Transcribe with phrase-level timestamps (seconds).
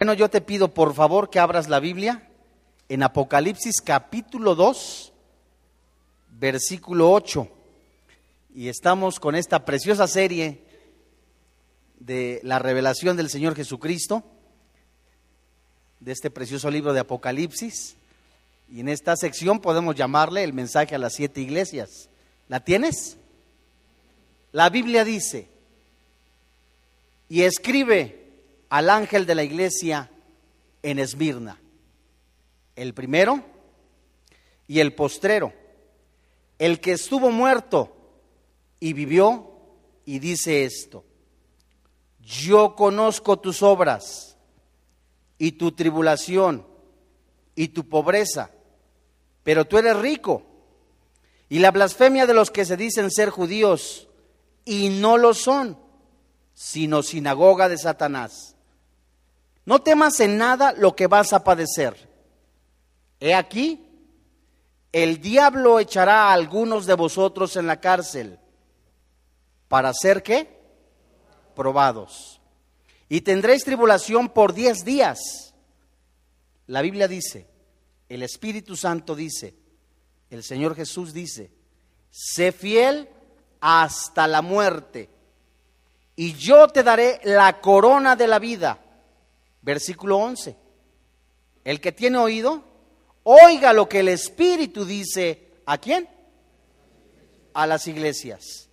[0.00, 2.26] Bueno, yo te pido por favor que abras la Biblia
[2.88, 5.12] en Apocalipsis capítulo 2,
[6.38, 7.46] versículo 8.
[8.54, 10.64] Y estamos con esta preciosa serie
[11.98, 14.24] de la revelación del Señor Jesucristo,
[16.00, 17.94] de este precioso libro de Apocalipsis.
[18.72, 22.08] Y en esta sección podemos llamarle el mensaje a las siete iglesias.
[22.48, 23.18] ¿La tienes?
[24.52, 25.50] La Biblia dice,
[27.28, 28.19] y escribe
[28.70, 30.10] al ángel de la iglesia
[30.82, 31.60] en Esmirna,
[32.76, 33.44] el primero
[34.66, 35.52] y el postrero,
[36.58, 37.96] el que estuvo muerto
[38.78, 39.50] y vivió
[40.06, 41.04] y dice esto,
[42.20, 44.36] yo conozco tus obras
[45.36, 46.64] y tu tribulación
[47.56, 48.50] y tu pobreza,
[49.42, 50.44] pero tú eres rico.
[51.48, 54.06] Y la blasfemia de los que se dicen ser judíos
[54.64, 55.76] y no lo son,
[56.54, 58.54] sino sinagoga de Satanás.
[59.64, 62.08] No temas en nada lo que vas a padecer.
[63.20, 63.86] He aquí,
[64.92, 68.38] el diablo echará a algunos de vosotros en la cárcel
[69.68, 70.58] para ser qué?
[71.54, 72.40] Probados.
[73.08, 75.54] Y tendréis tribulación por diez días.
[76.66, 77.46] La Biblia dice,
[78.08, 79.54] el Espíritu Santo dice,
[80.30, 81.52] el Señor Jesús dice,
[82.10, 83.08] sé fiel
[83.60, 85.10] hasta la muerte
[86.16, 88.78] y yo te daré la corona de la vida.
[89.62, 90.56] Versículo 11.
[91.64, 92.64] El que tiene oído,
[93.22, 95.48] oiga lo que el Espíritu dice.
[95.66, 96.08] ¿A quién?
[97.54, 98.68] A las iglesias.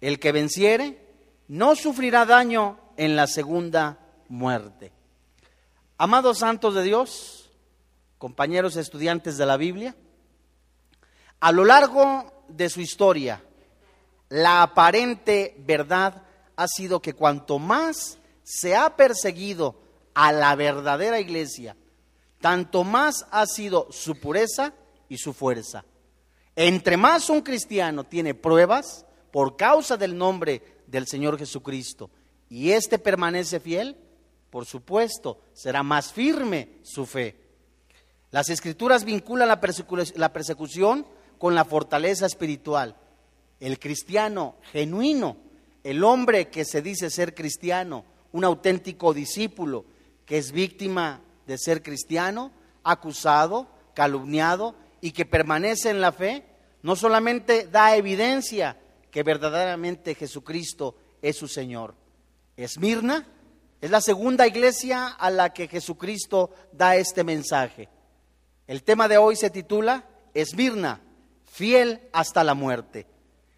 [0.00, 1.00] El que venciere
[1.48, 4.92] no sufrirá daño en la segunda muerte.
[5.96, 7.50] Amados santos de Dios,
[8.18, 9.94] compañeros estudiantes de la Biblia,
[11.40, 13.42] a lo largo de su historia,
[14.28, 16.22] la aparente verdad
[16.56, 19.83] ha sido que cuanto más se ha perseguido
[20.14, 21.76] a la verdadera iglesia,
[22.40, 24.72] tanto más ha sido su pureza
[25.08, 25.84] y su fuerza.
[26.56, 32.10] Entre más un cristiano tiene pruebas por causa del nombre del Señor Jesucristo
[32.48, 33.96] y éste permanece fiel,
[34.50, 37.34] por supuesto, será más firme su fe.
[38.30, 39.60] Las escrituras vinculan la,
[40.14, 41.06] la persecución
[41.38, 42.96] con la fortaleza espiritual.
[43.58, 45.36] El cristiano genuino,
[45.82, 49.84] el hombre que se dice ser cristiano, un auténtico discípulo,
[50.26, 52.50] que es víctima de ser cristiano,
[52.82, 56.44] acusado, calumniado y que permanece en la fe,
[56.82, 58.78] no solamente da evidencia
[59.10, 61.94] que verdaderamente Jesucristo es su Señor.
[62.56, 63.26] Esmirna
[63.80, 67.88] es la segunda iglesia a la que Jesucristo da este mensaje.
[68.66, 71.00] El tema de hoy se titula Esmirna,
[71.44, 73.06] fiel hasta la muerte.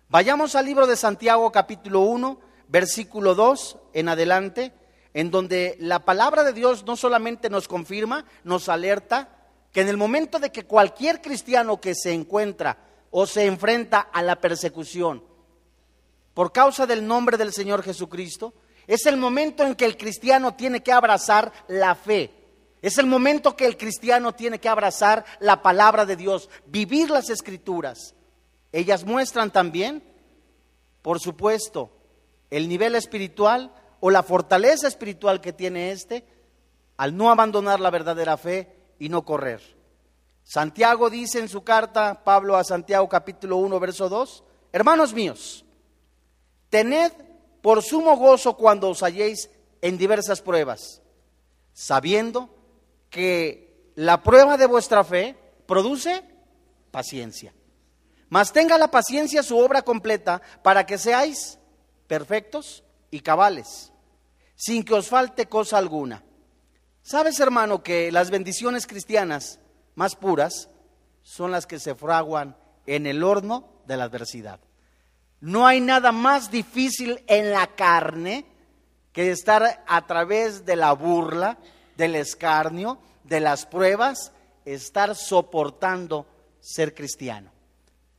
[0.09, 4.72] Vayamos al libro de Santiago capítulo 1, versículo 2 en adelante
[5.16, 9.31] en donde la palabra de Dios no solamente nos confirma, nos alerta,
[9.72, 12.77] que en el momento de que cualquier cristiano que se encuentra
[13.10, 15.25] o se enfrenta a la persecución
[16.34, 18.53] por causa del nombre del Señor Jesucristo,
[18.87, 22.31] es el momento en que el cristiano tiene que abrazar la fe.
[22.82, 27.31] Es el momento que el cristiano tiene que abrazar la palabra de Dios, vivir las
[27.31, 28.15] escrituras.
[28.71, 30.05] Ellas muestran también,
[31.00, 31.91] por supuesto,
[32.50, 36.26] el nivel espiritual o la fortaleza espiritual que tiene éste
[36.96, 39.60] al no abandonar la verdadera fe y no correr.
[40.42, 45.64] Santiago dice en su carta, Pablo a Santiago capítulo 1, verso 2, hermanos míos,
[46.70, 47.12] tened
[47.62, 49.50] por sumo gozo cuando os halléis
[49.82, 51.02] en diversas pruebas,
[51.72, 52.48] sabiendo
[53.10, 55.36] que la prueba de vuestra fe
[55.66, 56.22] produce
[56.90, 57.52] paciencia.
[58.28, 61.58] Mas tenga la paciencia su obra completa para que seáis
[62.06, 62.84] perfectos
[63.16, 63.93] y cabales,
[64.54, 66.22] sin que os falte cosa alguna.
[67.03, 69.59] Sabes, hermano, que las bendiciones cristianas
[69.94, 70.69] más puras
[71.22, 72.56] son las que se fraguan
[72.87, 74.60] en el horno de la adversidad.
[75.41, 78.44] No hay nada más difícil en la carne
[79.12, 81.59] que estar a través de la burla,
[81.97, 84.32] del escarnio, de las pruebas,
[84.64, 86.26] estar soportando
[86.61, 87.50] ser cristiano.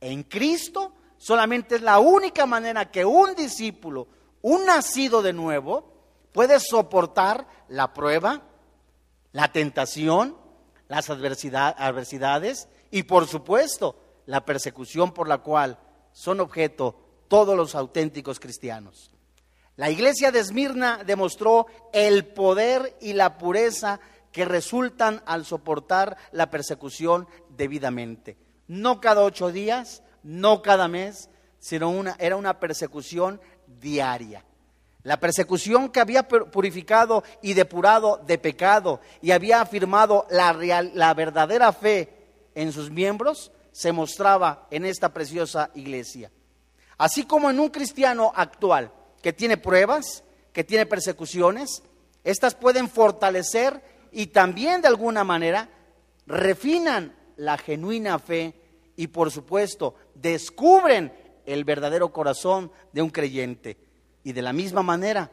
[0.00, 4.08] En Cristo solamente es la única manera que un discípulo
[4.42, 5.92] un nacido de nuevo
[6.32, 8.42] puede soportar la prueba,
[9.32, 10.36] la tentación,
[10.88, 13.96] las adversidades y por supuesto
[14.26, 15.78] la persecución por la cual
[16.12, 16.96] son objeto
[17.28, 19.10] todos los auténticos cristianos.
[19.76, 24.00] La iglesia de Esmirna demostró el poder y la pureza
[24.32, 28.36] que resultan al soportar la persecución debidamente.
[28.66, 33.40] No cada ocho días, no cada mes, sino una, era una persecución
[33.80, 34.44] diaria.
[35.02, 41.14] La persecución que había purificado y depurado de pecado y había afirmado la, real, la
[41.14, 42.12] verdadera fe
[42.54, 46.30] en sus miembros se mostraba en esta preciosa iglesia.
[46.98, 48.92] Así como en un cristiano actual
[49.22, 51.82] que tiene pruebas, que tiene persecuciones,
[52.24, 53.80] estas pueden fortalecer
[54.10, 55.68] y también de alguna manera
[56.26, 58.54] refinan la genuina fe
[58.96, 61.12] y por supuesto descubren
[61.48, 63.78] el verdadero corazón de un creyente.
[64.22, 65.30] Y de la misma manera,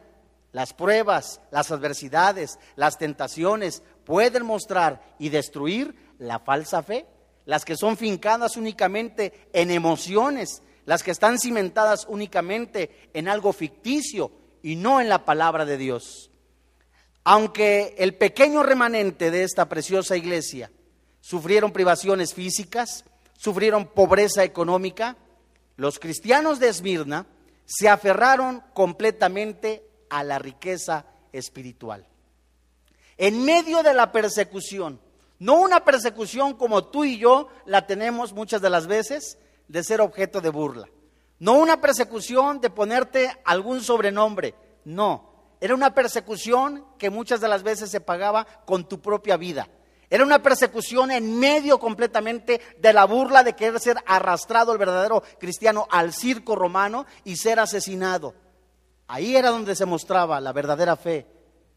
[0.52, 7.06] las pruebas, las adversidades, las tentaciones pueden mostrar y destruir la falsa fe,
[7.44, 14.32] las que son fincadas únicamente en emociones, las que están cimentadas únicamente en algo ficticio
[14.62, 16.30] y no en la palabra de Dios.
[17.24, 20.70] Aunque el pequeño remanente de esta preciosa iglesia
[21.20, 23.04] sufrieron privaciones físicas,
[23.36, 25.16] sufrieron pobreza económica,
[25.76, 27.26] los cristianos de Esmirna
[27.64, 32.06] se aferraron completamente a la riqueza espiritual.
[33.16, 35.00] En medio de la persecución,
[35.38, 39.38] no una persecución como tú y yo la tenemos muchas de las veces,
[39.68, 40.88] de ser objeto de burla.
[41.38, 45.34] No una persecución de ponerte algún sobrenombre, no.
[45.60, 49.68] Era una persecución que muchas de las veces se pagaba con tu propia vida.
[50.08, 55.22] Era una persecución en medio completamente de la burla de querer ser arrastrado el verdadero
[55.38, 58.34] cristiano al circo romano y ser asesinado.
[59.08, 61.26] Ahí era donde se mostraba la verdadera fe,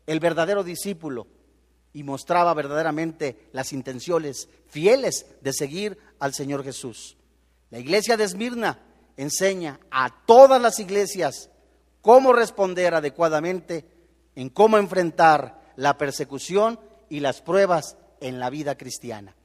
[0.06, 1.28] el verdadero discípulo,
[1.92, 7.18] y mostraba verdaderamente las intenciones fieles de seguir al Señor Jesús.
[7.72, 8.80] La iglesia de Esmirna
[9.18, 11.50] enseña a todas las iglesias
[12.02, 13.86] cómo responder adecuadamente
[14.36, 16.80] en cómo enfrentar la persecución
[17.10, 19.36] y las pruebas en la vida cristiana.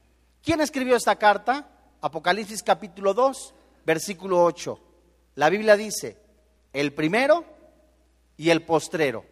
[0.43, 1.69] ¿Quién escribió esta carta?
[2.01, 3.53] Apocalipsis capítulo 2,
[3.85, 4.79] versículo 8.
[5.35, 6.17] La Biblia dice,
[6.71, 7.43] el primero
[8.37, 9.25] y el postrero.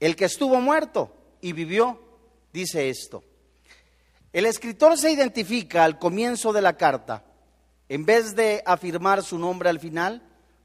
[0.00, 2.00] El que estuvo muerto y vivió,
[2.52, 3.22] dice esto.
[4.32, 7.24] El escritor se identifica al comienzo de la carta,
[7.88, 10.22] en vez de afirmar su nombre al final,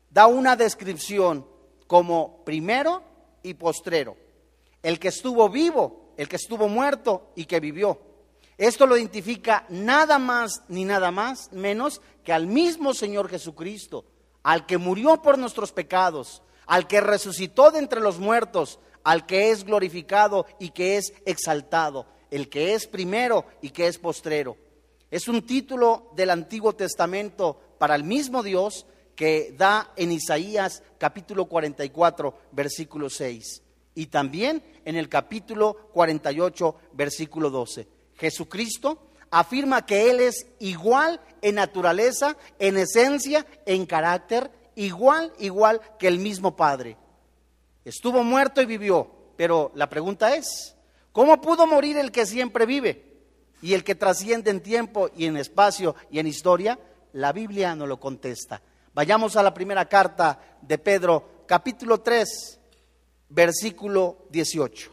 [0.09, 1.47] da una descripción
[1.88, 3.04] como primero
[3.44, 4.18] y postrero.
[4.81, 8.00] El que estuvo vivo el que estuvo muerto y que vivió.
[8.56, 14.06] Esto lo identifica nada más ni nada más menos que al mismo Señor Jesucristo,
[14.44, 19.50] al que murió por nuestros pecados, al que resucitó de entre los muertos, al que
[19.50, 24.57] es glorificado y que es exaltado, el que es primero y que es postrero.
[25.09, 28.85] Es un título del Antiguo Testamento para el mismo Dios
[29.15, 33.63] que da en Isaías capítulo 44, versículo 6
[33.96, 37.88] y también en el capítulo 48, versículo 12.
[38.16, 46.08] Jesucristo afirma que Él es igual en naturaleza, en esencia, en carácter, igual, igual que
[46.08, 46.98] el mismo Padre.
[47.84, 50.76] Estuvo muerto y vivió, pero la pregunta es,
[51.12, 53.12] ¿cómo pudo morir el que siempre vive
[53.62, 56.80] y el que trasciende en tiempo y en espacio y en historia?
[57.14, 58.62] La Biblia no lo contesta.
[58.94, 62.60] Vayamos a la primera carta de Pedro, capítulo 3,
[63.31, 64.92] versículo 18.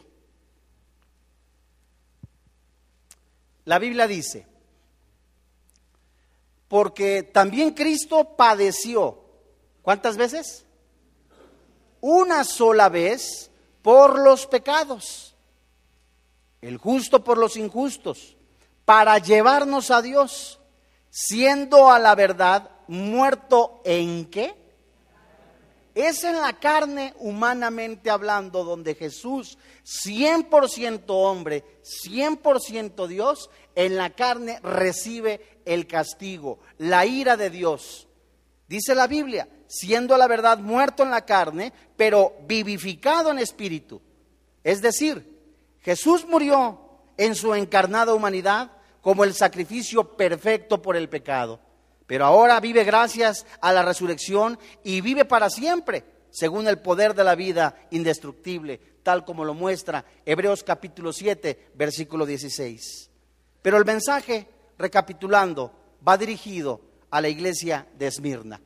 [3.65, 4.47] La Biblia dice,
[6.67, 9.21] porque también Cristo padeció,
[9.81, 10.65] ¿cuántas veces?
[12.01, 13.51] Una sola vez
[13.81, 15.35] por los pecados,
[16.61, 18.37] el justo por los injustos,
[18.85, 20.59] para llevarnos a Dios,
[21.09, 24.68] siendo a la verdad muerto en qué?
[25.99, 34.61] Es en la carne, humanamente hablando, donde Jesús, 100% hombre, 100% Dios, en la carne
[34.63, 38.07] recibe el castigo, la ira de Dios.
[38.69, 44.01] Dice la Biblia, siendo la verdad muerto en la carne, pero vivificado en espíritu.
[44.63, 45.37] Es decir,
[45.81, 46.79] Jesús murió
[47.17, 51.59] en su encarnada humanidad como el sacrificio perfecto por el pecado
[52.09, 57.23] pero ahora vive gracias a la resurrección y vive para siempre, según el poder de
[57.23, 63.11] la vida indestructible, tal como lo muestra Hebreos capítulo 7, versículo 16.
[63.61, 64.47] Pero el mensaje,
[64.79, 65.71] recapitulando,
[66.05, 68.59] va dirigido a la iglesia de Esmirna.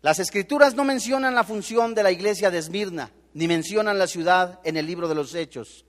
[0.00, 4.60] Las escrituras no mencionan la función de la iglesia de Esmirna, ni mencionan la ciudad
[4.62, 5.84] en el libro de los Hechos.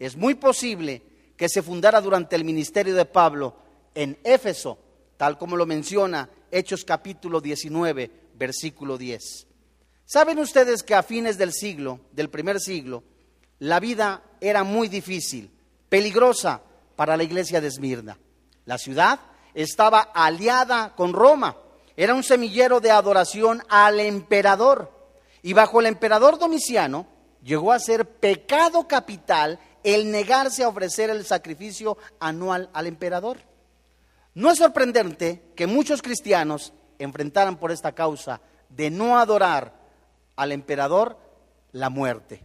[0.00, 1.04] Es muy posible
[1.36, 3.54] que se fundara durante el ministerio de Pablo
[3.94, 4.89] en Éfeso,
[5.20, 9.46] tal como lo menciona Hechos capítulo 19, versículo 10.
[10.06, 13.04] ¿Saben ustedes que a fines del siglo, del primer siglo,
[13.58, 15.50] la vida era muy difícil,
[15.90, 16.62] peligrosa
[16.96, 18.16] para la iglesia de Esmirna?
[18.64, 19.20] La ciudad
[19.52, 21.54] estaba aliada con Roma,
[21.98, 24.90] era un semillero de adoración al emperador
[25.42, 27.06] Y bajo el emperador Domiciano
[27.42, 33.49] llegó a ser pecado capital el negarse a ofrecer el sacrificio anual al emperador.
[34.34, 39.74] No es sorprendente que muchos cristianos enfrentaran por esta causa de no adorar
[40.36, 41.18] al emperador
[41.72, 42.44] la muerte.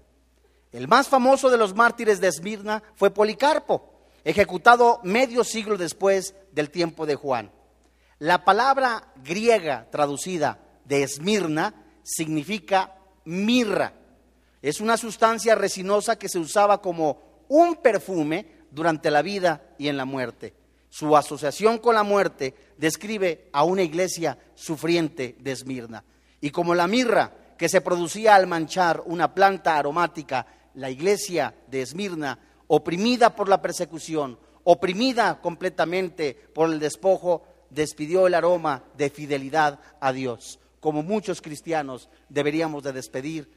[0.71, 6.71] El más famoso de los mártires de Esmirna fue Policarpo, ejecutado medio siglo después del
[6.71, 7.51] tiempo de Juan.
[8.19, 13.93] La palabra griega traducida de Esmirna significa mirra.
[14.61, 19.97] Es una sustancia resinosa que se usaba como un perfume durante la vida y en
[19.97, 20.53] la muerte.
[20.97, 26.05] Su asociación con la muerte describe a una iglesia sufriente de Esmirna.
[26.39, 31.81] Y como la mirra que se producía al manchar una planta aromática, la iglesia de
[31.81, 39.81] Esmirna, oprimida por la persecución, oprimida completamente por el despojo, despidió el aroma de fidelidad
[39.99, 43.51] a Dios, como muchos cristianos deberíamos de despedir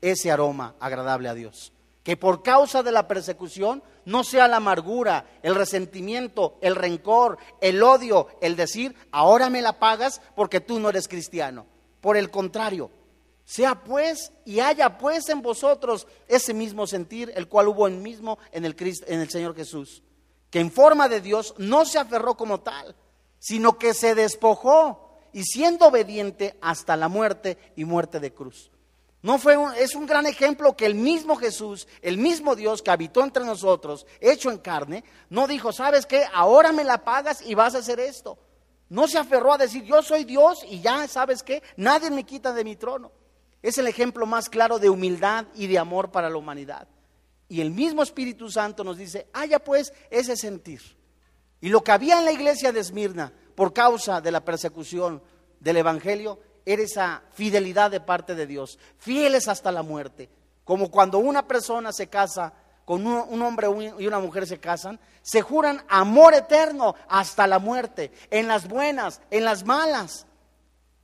[0.00, 1.72] ese aroma agradable a Dios.
[2.02, 7.82] Que por causa de la persecución no sea la amargura, el resentimiento, el rencor, el
[7.82, 11.66] odio, el decir, ahora me la pagas porque tú no eres cristiano.
[12.00, 12.90] Por el contrario,
[13.44, 18.38] sea pues y haya pues en vosotros ese mismo sentir, el cual hubo en mismo
[18.52, 18.76] en el,
[19.06, 20.02] en el Señor Jesús,
[20.50, 22.94] que en forma de Dios no se aferró como tal,
[23.40, 28.70] sino que se despojó y siendo obediente hasta la muerte y muerte de cruz.
[29.22, 33.22] No fue es un gran ejemplo que el mismo Jesús, el mismo Dios que habitó
[33.22, 36.24] entre nosotros, hecho en carne, no dijo, ¿sabes qué?
[36.32, 38.38] Ahora me la pagas y vas a hacer esto.
[38.88, 41.62] No se aferró a decir, yo soy Dios y ya, ¿sabes qué?
[41.76, 43.12] Nadie me quita de mi trono.
[43.62, 46.88] Es el ejemplo más claro de humildad y de amor para la humanidad.
[47.46, 50.80] Y el mismo Espíritu Santo nos dice, haya pues ese sentir.
[51.60, 55.22] Y lo que había en la iglesia de Esmirna por causa de la persecución
[55.60, 60.28] del Evangelio era esa fidelidad de parte de Dios, fieles hasta la muerte.
[60.64, 62.52] Como cuando una persona se casa,
[62.84, 68.12] con un, hombre y una mujer se casan, se juran amor eterno hasta la muerte,
[68.30, 70.26] en las buenas, en las malas.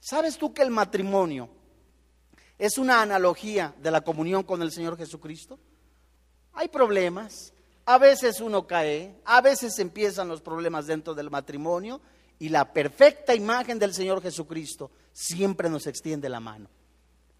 [0.00, 1.48] ¿Sabes tú que el matrimonio
[2.58, 5.58] es una analogía de la comunión con el Señor Jesucristo?
[6.54, 7.52] Hay problemas,
[7.84, 12.00] a veces uno cae, a veces empiezan los problemas dentro del matrimonio
[12.38, 16.68] y la perfecta imagen del Señor Jesucristo siempre nos extiende la mano.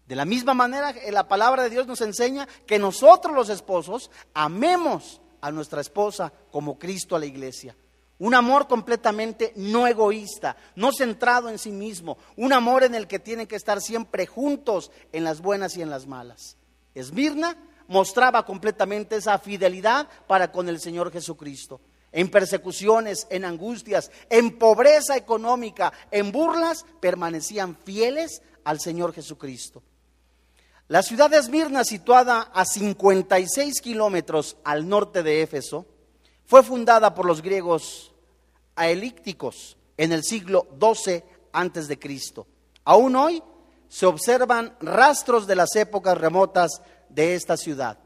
[0.07, 5.21] De la misma manera, la palabra de Dios nos enseña que nosotros los esposos amemos
[5.41, 7.75] a nuestra esposa como Cristo a la iglesia.
[8.17, 13.19] Un amor completamente no egoísta, no centrado en sí mismo, un amor en el que
[13.19, 16.57] tienen que estar siempre juntos en las buenas y en las malas.
[16.95, 17.57] Esmirna
[17.87, 21.79] mostraba completamente esa fidelidad para con el Señor Jesucristo
[22.17, 29.83] en persecuciones, en angustias, en pobreza económica, en burlas, permanecían fieles al Señor Jesucristo.
[30.87, 35.85] La ciudad de Esmirna, situada a 56 kilómetros al norte de Éfeso,
[36.47, 38.15] fue fundada por los griegos
[38.75, 42.47] aelícticos en el siglo XII antes de Cristo.
[42.83, 43.43] Aún hoy
[43.89, 47.99] se observan rastros de las épocas remotas de esta ciudad.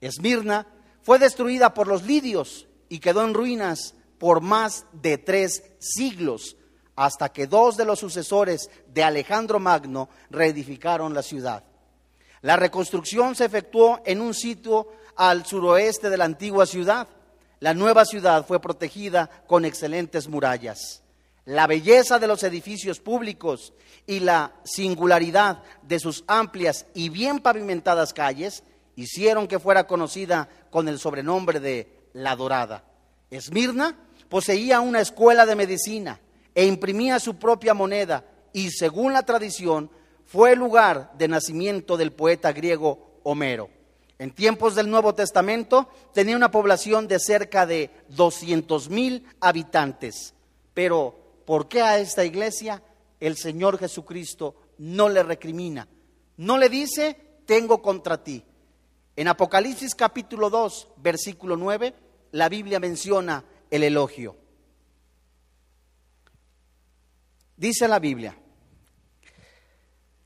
[0.00, 0.66] Esmirna
[1.02, 6.58] fue destruida por los lidios y quedó en ruinas por más de tres siglos,
[6.94, 11.64] hasta que dos de los sucesores de Alejandro Magno reedificaron la ciudad.
[12.42, 17.08] La reconstrucción se efectuó en un sitio al suroeste de la antigua ciudad.
[17.60, 21.02] La nueva ciudad fue protegida con excelentes murallas.
[21.46, 23.72] La belleza de los edificios públicos
[24.06, 28.64] y la singularidad de sus amplias y bien pavimentadas calles
[28.96, 32.84] hicieron que fuera conocida con el sobrenombre de la dorada.
[33.30, 33.96] Esmirna
[34.28, 36.20] poseía una escuela de medicina
[36.54, 39.90] e imprimía su propia moneda y según la tradición
[40.26, 43.68] fue el lugar de nacimiento del poeta griego Homero.
[44.18, 50.34] En tiempos del Nuevo Testamento tenía una población de cerca de 200 mil habitantes.
[50.74, 52.82] Pero, ¿por qué a esta iglesia
[53.20, 55.88] el Señor Jesucristo no le recrimina?
[56.36, 57.16] No le dice,
[57.46, 58.44] tengo contra ti.
[59.14, 61.94] En Apocalipsis capítulo 2, versículo 9,
[62.32, 64.36] la Biblia menciona el elogio.
[67.56, 68.36] Dice la Biblia,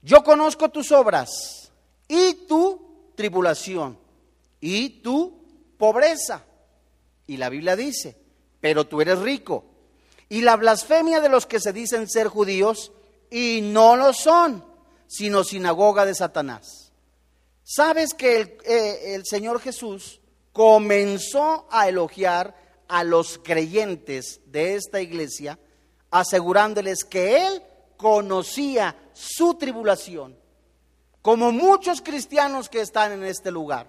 [0.02, 1.72] yo conozco tus obras
[2.06, 3.98] y tu tribulación
[4.60, 5.44] y tu
[5.76, 6.44] pobreza.
[7.26, 8.16] Y la Biblia dice,
[8.60, 9.64] pero tú eres rico.
[10.28, 12.92] Y la blasfemia de los que se dicen ser judíos
[13.30, 14.64] y no lo son,
[15.08, 16.85] sino sinagoga de Satanás.
[17.68, 20.20] ¿Sabes que el, eh, el Señor Jesús
[20.52, 22.54] comenzó a elogiar
[22.86, 25.58] a los creyentes de esta iglesia,
[26.12, 27.60] asegurándoles que Él
[27.96, 30.38] conocía su tribulación,
[31.22, 33.88] como muchos cristianos que están en este lugar.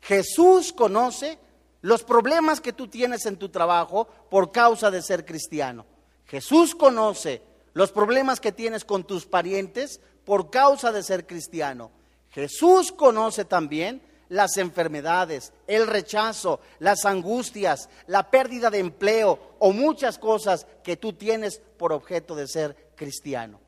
[0.00, 1.40] Jesús conoce
[1.80, 5.86] los problemas que tú tienes en tu trabajo por causa de ser cristiano.
[6.26, 11.90] Jesús conoce los problemas que tienes con tus parientes por causa de ser cristiano.
[12.30, 20.18] Jesús conoce también las enfermedades, el rechazo, las angustias, la pérdida de empleo o muchas
[20.18, 23.60] cosas que tú tienes por objeto de ser cristiano.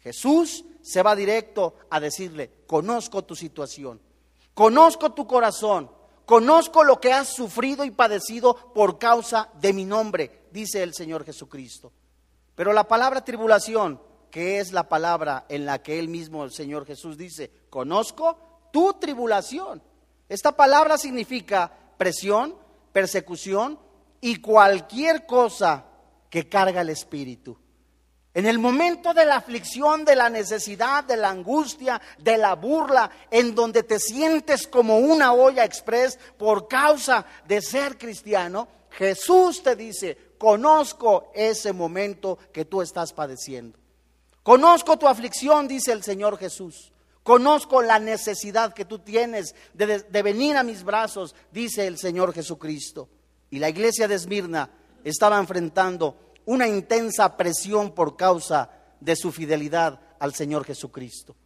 [0.00, 4.00] Jesús se va directo a decirle, conozco tu situación,
[4.54, 5.90] conozco tu corazón,
[6.24, 11.24] conozco lo que has sufrido y padecido por causa de mi nombre, dice el Señor
[11.24, 11.92] Jesucristo.
[12.54, 16.86] Pero la palabra tribulación, que es la palabra en la que él mismo, el Señor
[16.86, 19.82] Jesús, dice, conozco tu tribulación.
[20.28, 22.54] Esta palabra significa presión,
[22.92, 23.78] persecución
[24.20, 25.84] y cualquier cosa
[26.28, 27.58] que carga el espíritu.
[28.32, 33.10] En el momento de la aflicción, de la necesidad, de la angustia, de la burla,
[33.28, 39.74] en donde te sientes como una olla express por causa de ser cristiano, Jesús te
[39.74, 43.79] dice, conozco ese momento que tú estás padeciendo.
[44.50, 46.90] Conozco tu aflicción, dice el Señor Jesús.
[47.22, 53.08] Conozco la necesidad que tú tienes de, venir a mis brazos, dice el Señor Jesucristo.
[53.48, 54.68] Y la iglesia de Esmirna
[55.04, 61.36] estaba enfrentando una intensa presión por causa de su fidelidad al Señor Jesucristo.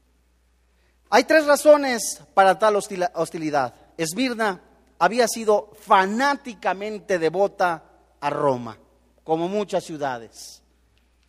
[1.11, 3.75] Hay tres razones para tal hostilidad.
[3.99, 4.63] Esmirna
[4.99, 7.85] había sido fanáticamente devota
[8.19, 8.79] a Roma,
[9.23, 10.63] como muchas ciudades.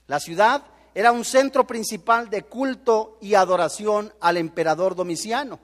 [0.07, 0.63] La ciudad
[0.95, 5.59] era un centro principal de culto y adoración al emperador Domiciano.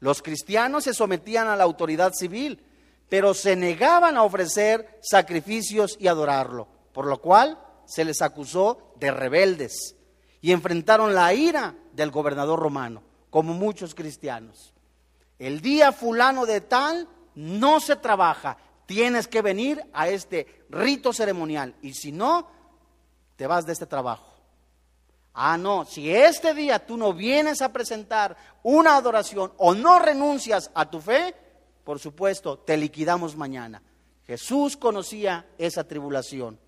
[0.00, 2.64] Los cristianos se sometían a la autoridad civil,
[3.10, 9.10] pero se negaban a ofrecer sacrificios y adorarlo, por lo cual se les acusó de
[9.10, 9.94] rebeldes
[10.40, 14.72] y enfrentaron la ira del gobernador romano, como muchos cristianos.
[15.38, 21.74] El día fulano de tal no se trabaja, tienes que venir a este rito ceremonial
[21.82, 22.48] y si no,
[23.36, 24.31] te vas de este trabajo.
[25.34, 30.70] Ah, no, si este día tú no vienes a presentar una adoración o no renuncias
[30.74, 31.34] a tu fe,
[31.84, 33.82] por supuesto, te liquidamos mañana.
[34.26, 36.58] Jesús conocía esa tribulación.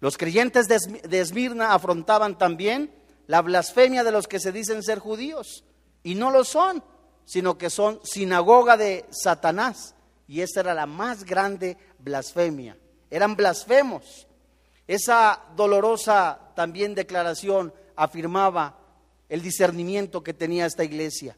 [0.00, 2.94] Los creyentes de Esmirna afrontaban también
[3.26, 5.64] la blasfemia de los que se dicen ser judíos
[6.02, 6.84] y no lo son,
[7.24, 9.94] sino que son sinagoga de Satanás.
[10.28, 12.76] Y esa era la más grande blasfemia.
[13.10, 14.26] Eran blasfemos.
[14.86, 18.78] Esa dolorosa también declaración afirmaba
[19.28, 21.36] el discernimiento que tenía esta iglesia.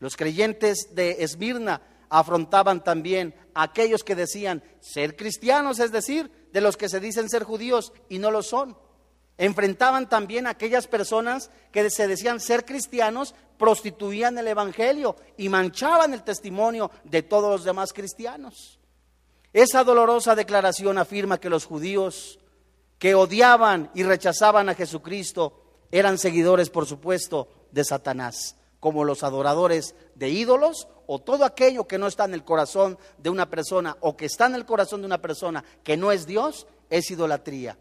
[0.00, 6.60] Los creyentes de Esmirna afrontaban también a aquellos que decían ser cristianos, es decir, de
[6.60, 8.76] los que se dicen ser judíos y no lo son.
[9.36, 16.12] Enfrentaban también a aquellas personas que se decían ser cristianos, prostituían el Evangelio y manchaban
[16.14, 18.78] el testimonio de todos los demás cristianos.
[19.52, 22.38] Esa dolorosa declaración afirma que los judíos
[22.98, 29.94] que odiaban y rechazaban a Jesucristo eran seguidores, por supuesto, de Satanás, como los adoradores
[30.14, 34.16] de ídolos o todo aquello que no está en el corazón de una persona o
[34.16, 37.78] que está en el corazón de una persona que no es Dios, es idolatría.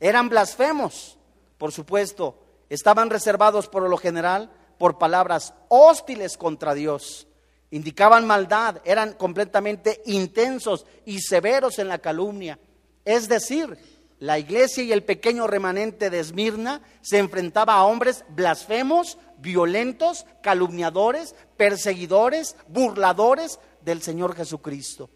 [0.00, 1.18] Eran blasfemos,
[1.58, 2.36] por supuesto,
[2.68, 7.26] estaban reservados por lo general por palabras hostiles contra Dios.
[7.70, 12.58] Indicaban maldad, eran completamente intensos y severos en la calumnia.
[13.04, 13.76] Es decir,
[14.20, 21.34] la iglesia y el pequeño remanente de Esmirna se enfrentaba a hombres blasfemos, violentos, calumniadores,
[21.56, 25.08] perseguidores, burladores del Señor Jesucristo.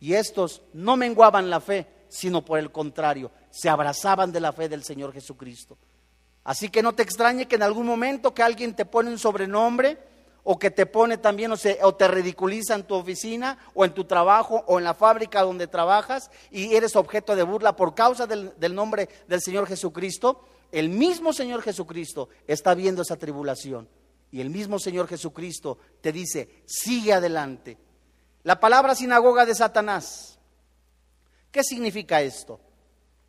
[0.00, 4.68] Y estos no menguaban la fe, sino por el contrario, se abrazaban de la fe
[4.68, 5.76] del Señor Jesucristo.
[6.44, 9.98] Así que no te extrañe que en algún momento que alguien te pone un sobrenombre,
[10.44, 14.64] o que te pone también o, te ridiculiza en tu oficina o en tu trabajo
[14.66, 18.74] o en la fábrica donde trabajas y eres objeto de burla por causa del, del
[18.74, 23.88] nombre del Señor Jesucristo, el mismo Señor Jesucristo está viendo esa tribulación
[24.30, 27.78] y el mismo Señor Jesucristo te dice, sigue adelante.
[28.42, 30.38] La palabra sinagoga de Satanás,
[31.50, 32.60] ¿qué significa esto?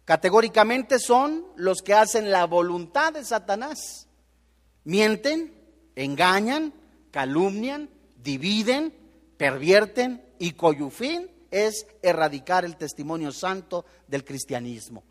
[0.06, 4.08] Categóricamente son los que hacen la voluntad de Satanás.
[4.84, 5.54] Mienten,
[5.96, 6.74] engañan,
[7.12, 8.94] calumnian, dividen,
[9.38, 15.04] pervierten y cuyo fin es erradicar el testimonio santo del cristianismo.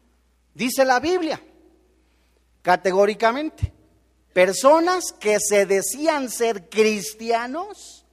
[0.54, 1.40] Dice la Biblia,
[2.62, 3.72] categóricamente,
[4.32, 8.04] personas que se decían ser cristianos,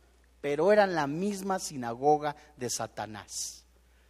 [0.42, 3.66] pero eran la misma sinagoga de Satanás.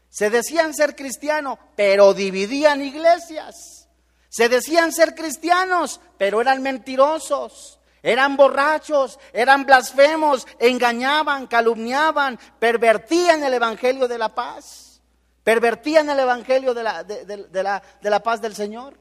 [0.09, 3.89] Se decían ser cristianos, pero dividían iglesias.
[4.29, 13.55] Se decían ser cristianos, pero eran mentirosos Eran borrachos, eran blasfemos, engañaban, calumniaban, pervertían el
[13.55, 15.01] Evangelio de la paz,
[15.43, 18.93] pervertían el Evangelio de la, de, de la paz del Señor.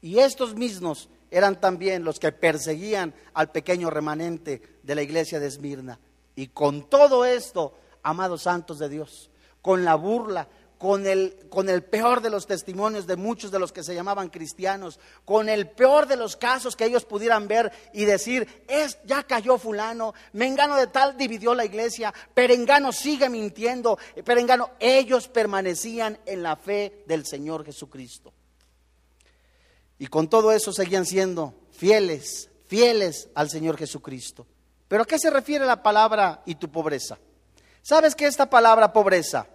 [0.00, 5.48] Y estos mismos eran también los que perseguían al pequeño remanente de la iglesia de
[5.48, 5.98] Esmirna.
[6.36, 7.74] Y con todo esto,
[8.04, 10.46] amados santos de Dios, con la burla,
[10.78, 14.30] con el, con el peor de los testimonios de muchos de los que se llamaban
[14.30, 19.24] cristianos, con el peor de los casos que ellos pudieran ver y decir, es, ya
[19.24, 26.44] cayó fulano, Mengano de tal dividió la iglesia, Perengano sigue mintiendo, Perengano, ellos permanecían en
[26.44, 28.32] la fe del Señor Jesucristo.
[29.98, 34.46] Y con todo eso seguían siendo fieles, fieles al Señor Jesucristo.
[34.86, 37.18] Pero ¿a qué se refiere la palabra y tu pobreza?
[37.82, 39.48] ¿Sabes que esta palabra pobreza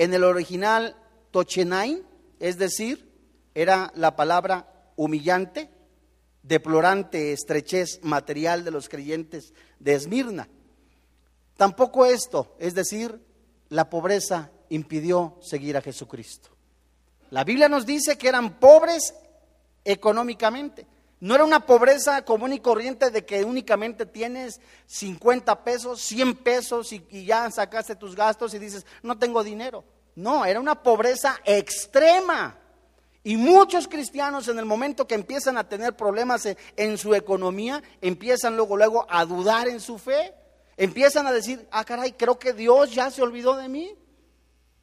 [0.00, 0.96] en el original
[1.30, 2.02] tochenai,
[2.38, 3.12] es decir,
[3.54, 5.68] era la palabra humillante,
[6.42, 10.48] deplorante estrechez material de los creyentes de Esmirna.
[11.58, 13.20] Tampoco esto, es decir,
[13.68, 16.48] la pobreza impidió seguir a Jesucristo.
[17.28, 19.12] La Biblia nos dice que eran pobres
[19.84, 20.86] económicamente.
[21.20, 26.92] No era una pobreza común y corriente de que únicamente tienes 50 pesos, 100 pesos
[26.94, 29.84] y, ya sacaste tus gastos y dices, no tengo dinero.
[30.16, 32.58] No, era una pobreza extrema.
[33.22, 38.56] Y muchos cristianos en el momento que empiezan a tener problemas en, su economía, empiezan
[38.56, 40.32] luego, luego a dudar en su fe.
[40.78, 43.94] Empiezan a decir, ah, caray, creo que Dios ya se olvidó de mí.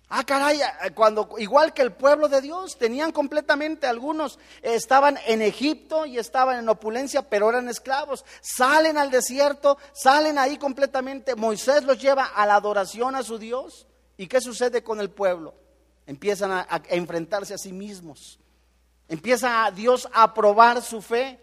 [0.10, 5.41] Ah, caray, eh, cuando igual que el pueblo de Dios, tenían completamente, algunos estaban en
[5.41, 8.24] Egipto y estaban en opulencia, pero eran esclavos.
[8.41, 11.36] Salen al desierto, salen ahí completamente.
[11.36, 13.88] Moisés los lleva a la adoración a su Dios.
[14.15, 15.56] ¿Y qué sucede con el pueblo?
[16.06, 18.39] Empiezan a, a enfrentarse a sí mismos.
[19.10, 21.39] Empieza Dios a probar su fe.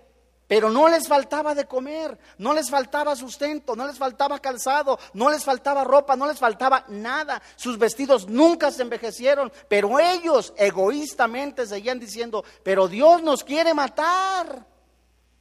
[0.47, 5.31] Pero no les faltaba de comer, no les faltaba sustento, no les faltaba calzado, no
[5.31, 7.41] les faltaba ropa, no les faltaba nada.
[7.57, 14.67] Sus vestidos nunca se envejecieron, pero ellos egoístamente seguían diciendo, pero Dios nos quiere matar.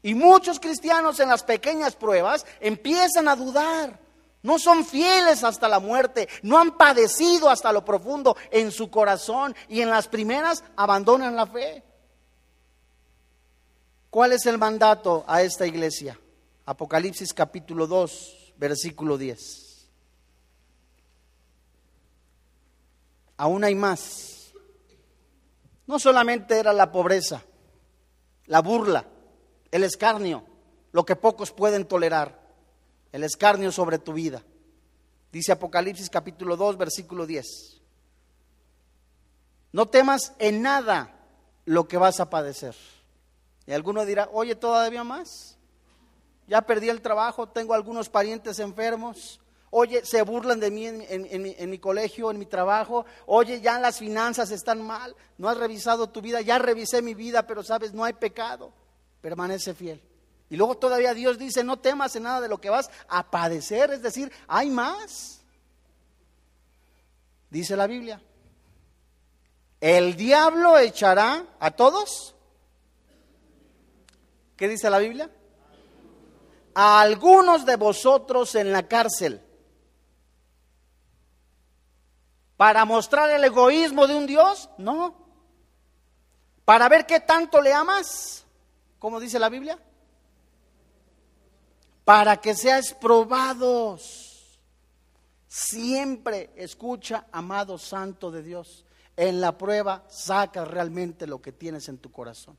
[0.01, 3.99] Y muchos cristianos en las pequeñas pruebas empiezan a dudar.
[4.41, 9.55] No son fieles hasta la muerte, no han padecido hasta lo profundo en su corazón
[9.69, 11.83] y en las primeras abandonan la fe.
[14.13, 16.19] ¿Cuál es el mandato a esta iglesia?
[16.67, 19.89] Apocalipsis capítulo 2, versículo 10.
[23.37, 24.53] Aún hay más.
[25.87, 27.41] No solamente era la pobreza,
[28.45, 29.07] la burla,
[29.71, 30.45] el escarnio,
[30.91, 32.39] lo que pocos pueden tolerar,
[33.11, 34.43] el escarnio sobre tu vida.
[35.31, 37.81] Dice Apocalipsis capítulo 2, versículo 10.
[39.71, 41.15] No temas en nada
[41.65, 42.75] lo que vas a padecer.
[43.65, 45.57] Y alguno dirá, oye, todavía más.
[46.47, 49.39] Ya perdí el trabajo, tengo algunos parientes enfermos.
[49.75, 53.07] Oye, se burlan de mí en, mi, colegio, en mi trabajo.
[53.25, 55.15] Oye, ya las finanzas están mal.
[55.39, 56.41] No has revisado tu vida.
[56.41, 58.71] Ya revisé mi vida, pero sabes, no hay pecado.
[59.19, 59.99] Permanece fiel.
[60.49, 63.89] Y luego todavía Dios dice, no temas en nada de lo que vas a padecer.
[63.89, 65.41] Es decir, hay más.
[67.49, 68.21] Dice la Biblia.
[69.81, 72.32] El diablo echará a todos
[74.55, 75.29] ¿Qué dice la Biblia?
[76.75, 79.41] A algunos de vosotros en la cárcel.
[82.57, 84.69] ¿Para mostrar el egoísmo de un Dios?
[84.77, 85.15] No.
[86.65, 88.45] ¿Para ver qué tanto le amas?
[88.99, 89.77] ¿Cómo dice la Biblia?
[92.05, 94.59] Para que seas probados.
[95.47, 98.85] Siempre escucha, amado Santo de Dios.
[99.15, 102.57] En la prueba saca realmente lo que tienes en tu corazón.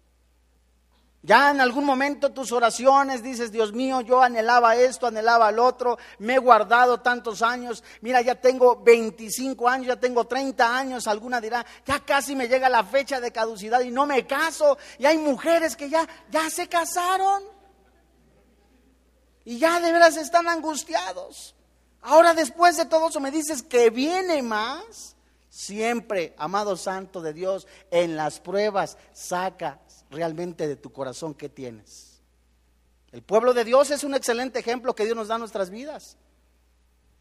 [1.24, 5.96] Ya en algún momento tus oraciones dices, Dios mío, yo anhelaba esto, anhelaba el otro,
[6.18, 11.40] me he guardado tantos años, mira, ya tengo 25 años, ya tengo 30 años, alguna
[11.40, 15.16] dirá, ya casi me llega la fecha de caducidad y no me caso, y hay
[15.16, 17.42] mujeres que ya, ya se casaron
[19.46, 21.54] y ya de veras están angustiados.
[22.02, 25.13] Ahora después de todo eso me dices que viene más.
[25.54, 29.78] Siempre, amado Santo de Dios, en las pruebas saca
[30.10, 32.20] realmente de tu corazón qué tienes.
[33.12, 36.16] El pueblo de Dios es un excelente ejemplo que Dios nos da en nuestras vidas.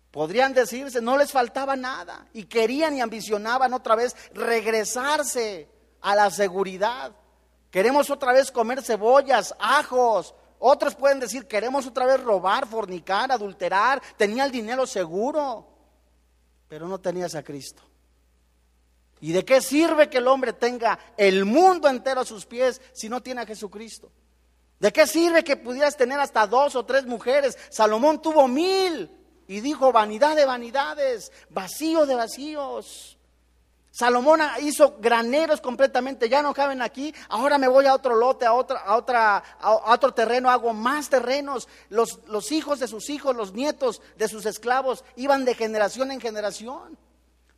[0.10, 5.70] Podrían decirse, no les faltaba nada y querían y ambicionaban otra vez regresarse
[6.02, 7.16] a la seguridad.
[7.70, 10.34] Queremos otra vez comer cebollas, ajos.
[10.58, 14.02] Otros pueden decir, queremos otra vez robar, fornicar, adulterar.
[14.18, 15.68] Tenía el dinero seguro,
[16.68, 17.84] pero no tenías a Cristo.
[19.24, 23.08] ¿Y de qué sirve que el hombre tenga el mundo entero a sus pies si
[23.08, 24.12] no tiene a Jesucristo?
[24.82, 27.58] ¿De qué sirve que pudieras tener hasta dos o tres mujeres?
[27.70, 29.10] Salomón tuvo mil
[29.48, 33.18] y dijo vanidad de vanidades, vacío de vacíos.
[33.92, 38.52] Salomón hizo graneros completamente, ya no caben aquí, ahora me voy a otro lote, a,
[38.52, 41.70] otra, a, otra, a otro terreno, hago más terrenos.
[41.88, 46.20] Los, los hijos de sus hijos, los nietos de sus esclavos iban de generación en
[46.20, 46.98] generación.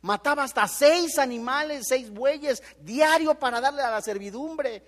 [0.02, 4.82] Mataba hasta seis animales, seis bueyes diario para darle a la servidumbre.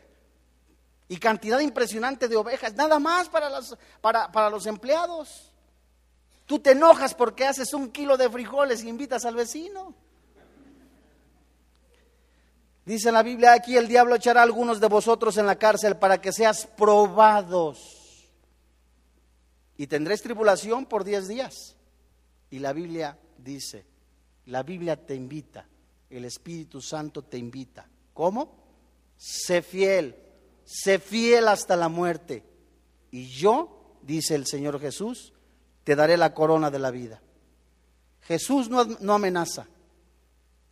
[1.09, 5.53] Y cantidad impresionante de ovejas, nada más para, las, para, para los empleados.
[6.45, 9.95] Tú te enojas porque haces un kilo de frijoles y invitas al vecino.
[12.89, 16.23] Dice la Biblia aquí, el diablo echará a algunos de vosotros en la cárcel para
[16.23, 18.29] que seas probados.
[19.77, 21.77] Y tendréis tribulación por diez días.
[22.51, 23.85] Y la Biblia dice,
[24.49, 25.67] la Biblia te invita,
[26.09, 27.87] el Espíritu Santo te invita.
[28.15, 28.57] ¿Cómo?
[29.17, 30.17] Sé fiel,
[30.65, 32.43] sé fiel hasta la muerte.
[33.11, 35.35] Y yo, dice el Señor Jesús,
[35.85, 37.23] te daré la corona de la vida.
[38.23, 39.67] Jesús no, no amenaza.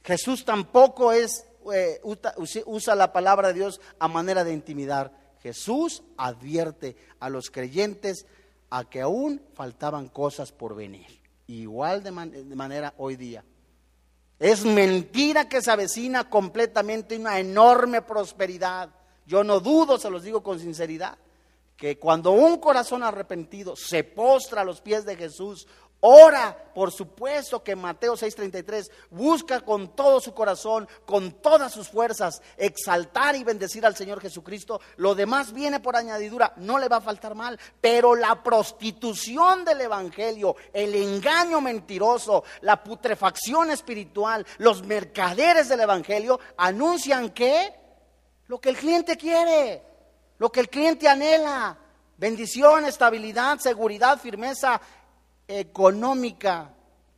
[0.03, 2.01] Jesús tampoco es eh,
[2.67, 5.35] usa la palabra de Dios a manera de intimidar.
[5.43, 8.27] Jesús advierte a los creyentes
[8.71, 11.21] a que aún faltaban cosas por venir.
[11.47, 12.11] Igual de,
[12.45, 13.45] de manera hoy día.
[14.39, 18.91] Es mentira que se avecina completamente una enorme prosperidad.
[19.27, 21.17] Yo no dudo, se los digo con sinceridad,
[21.77, 25.67] que cuando un corazón arrepentido se postra a los pies de Jesús,
[26.01, 32.43] Ora, por supuesto que Mateo 6:33 busca con todo su corazón, con todas sus fuerzas,
[32.59, 34.81] exaltar y bendecir al Señor Jesucristo.
[34.97, 37.59] Lo demás viene por añadidura, no le va a faltar mal.
[37.81, 46.39] Pero la prostitución del Evangelio, el engaño mentiroso, la putrefacción espiritual, los mercaderes del Evangelio
[46.59, 47.75] anuncian que
[48.49, 49.83] lo que el cliente quiere,
[50.39, 51.79] lo que el cliente anhela,
[52.19, 54.81] bendición, estabilidad, seguridad, firmeza
[55.49, 56.73] económica.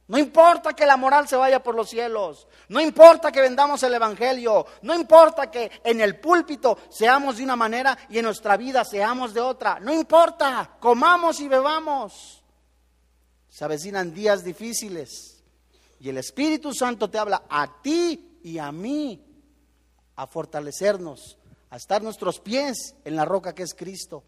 [0.08, 3.92] No importa que la moral se vaya por los cielos, no importa que vendamos el
[3.92, 8.86] Evangelio, no importa que en el púlpito seamos de una manera y en nuestra vida
[8.86, 12.42] seamos de otra, no importa, comamos y bebamos.
[13.50, 15.42] Se avecinan días difíciles
[16.00, 19.22] y el Espíritu Santo te habla a ti y a mí
[20.16, 21.38] a fortalecernos,
[21.68, 24.24] a estar nuestros pies en la roca que es Cristo.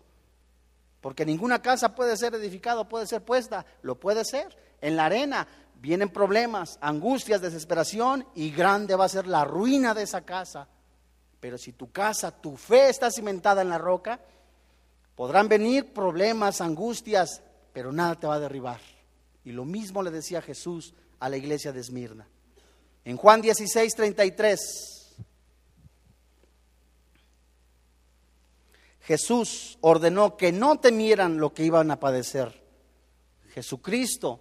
[1.00, 4.56] Porque ninguna casa puede ser edificada, puede ser puesta, lo puede ser.
[4.80, 10.02] En la arena vienen problemas, angustias, desesperación y grande va a ser la ruina de
[10.02, 10.68] esa casa.
[11.40, 14.20] Pero si tu casa, tu fe está cimentada en la roca,
[15.14, 18.80] podrán venir problemas, angustias, pero nada te va a derribar.
[19.44, 22.28] Y lo mismo le decía Jesús a la iglesia de Esmirna.
[23.04, 24.99] En Juan 16, 33.
[29.10, 32.62] Jesús ordenó que no temieran lo que iban a padecer.
[33.52, 34.38] Jesucristo,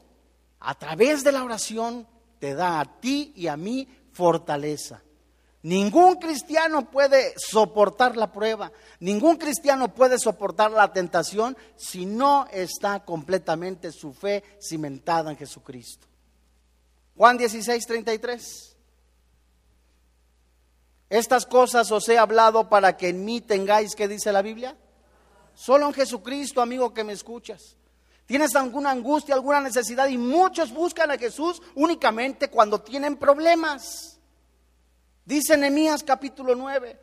[0.59, 2.05] a través de la oración,
[2.37, 5.01] te da a ti y a mí fortaleza.
[5.63, 13.03] Ningún cristiano puede soportar la prueba, ningún cristiano puede soportar la tentación si no está
[13.03, 16.05] completamente su fe cimentada en Jesucristo.
[17.17, 18.68] Juan 16, 33.
[21.09, 24.77] Estas cosas os he hablado para que en mí tengáis, ¿qué dice la Biblia?
[25.55, 27.75] Solo en Jesucristo, amigo que me escuchas.
[28.27, 34.19] Tienes alguna angustia, alguna necesidad y muchos buscan a Jesús únicamente cuando tienen problemas.
[35.25, 36.99] Dice Nehemías capítulo 9,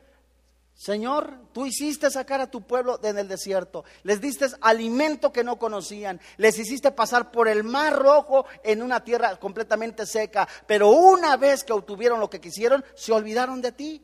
[0.76, 5.58] Señor, tú hiciste sacar a tu pueblo en el desierto, les diste alimento que no
[5.58, 11.38] conocían, les hiciste pasar por el mar rojo en una tierra completamente seca, pero una
[11.38, 14.02] vez que obtuvieron lo que quisieron, se olvidaron de ti.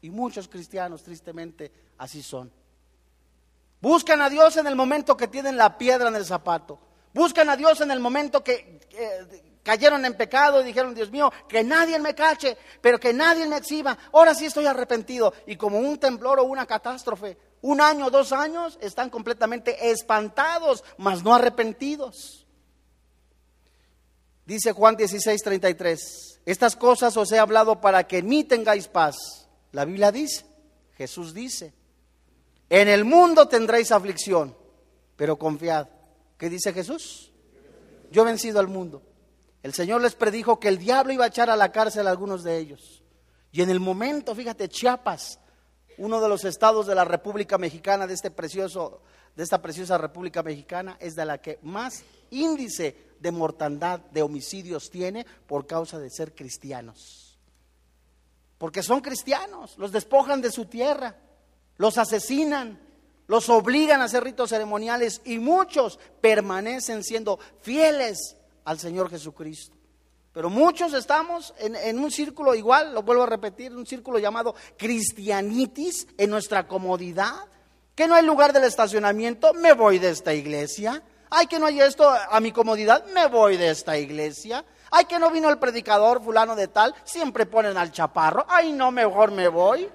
[0.00, 2.52] Y muchos cristianos, tristemente, así son.
[3.80, 6.80] Buscan a Dios en el momento que tienen la piedra en el zapato.
[7.14, 8.80] Buscan a Dios en el momento que,
[9.68, 13.58] cayeron en pecado y dijeron, Dios mío, que nadie me cache, pero que nadie me
[13.58, 13.98] exhiba.
[14.14, 15.34] Ahora sí estoy arrepentido.
[15.46, 21.22] Y como un temblor o una catástrofe, un año, dos años, están completamente espantados, mas
[21.22, 22.46] no arrepentidos.
[24.46, 29.50] Dice Juan 16, 33, estas cosas os he hablado para que en mí tengáis paz.
[29.72, 30.46] La Biblia dice,
[30.96, 31.74] Jesús dice,
[32.70, 34.56] en el mundo tendréis aflicción,
[35.14, 35.88] pero confiad.
[36.38, 37.30] ¿Qué dice Jesús?
[38.10, 39.02] Yo he vencido al mundo.
[39.68, 42.42] El Señor les predijo que el diablo iba a echar a la cárcel a algunos
[42.42, 43.02] de ellos.
[43.52, 45.40] Y en el momento, fíjate, Chiapas,
[45.98, 49.02] uno de los estados de la República Mexicana, de, este precioso,
[49.36, 54.88] de esta preciosa República Mexicana, es de la que más índice de mortandad, de homicidios
[54.88, 57.38] tiene por causa de ser cristianos.
[58.56, 61.14] Porque son cristianos, los despojan de su tierra,
[61.76, 62.80] los asesinan,
[63.26, 68.37] los obligan a hacer ritos ceremoniales y muchos permanecen siendo fieles
[68.68, 69.74] al Señor Jesucristo.
[70.34, 74.54] Pero muchos estamos en, en, un círculo igual, lo vuelvo a repetir, un círculo llamado
[74.76, 77.32] cristianitis en nuestra comodidad,
[77.94, 81.02] que no hay lugar del estacionamiento, me voy de esta iglesia.
[81.30, 84.62] Ay, que no hay esto a mi comodidad, me voy de esta iglesia.
[84.90, 88.44] Ay, que no vino el predicador fulano de tal, siempre ponen al chaparro.
[88.48, 89.88] Ay, no, mejor me voy.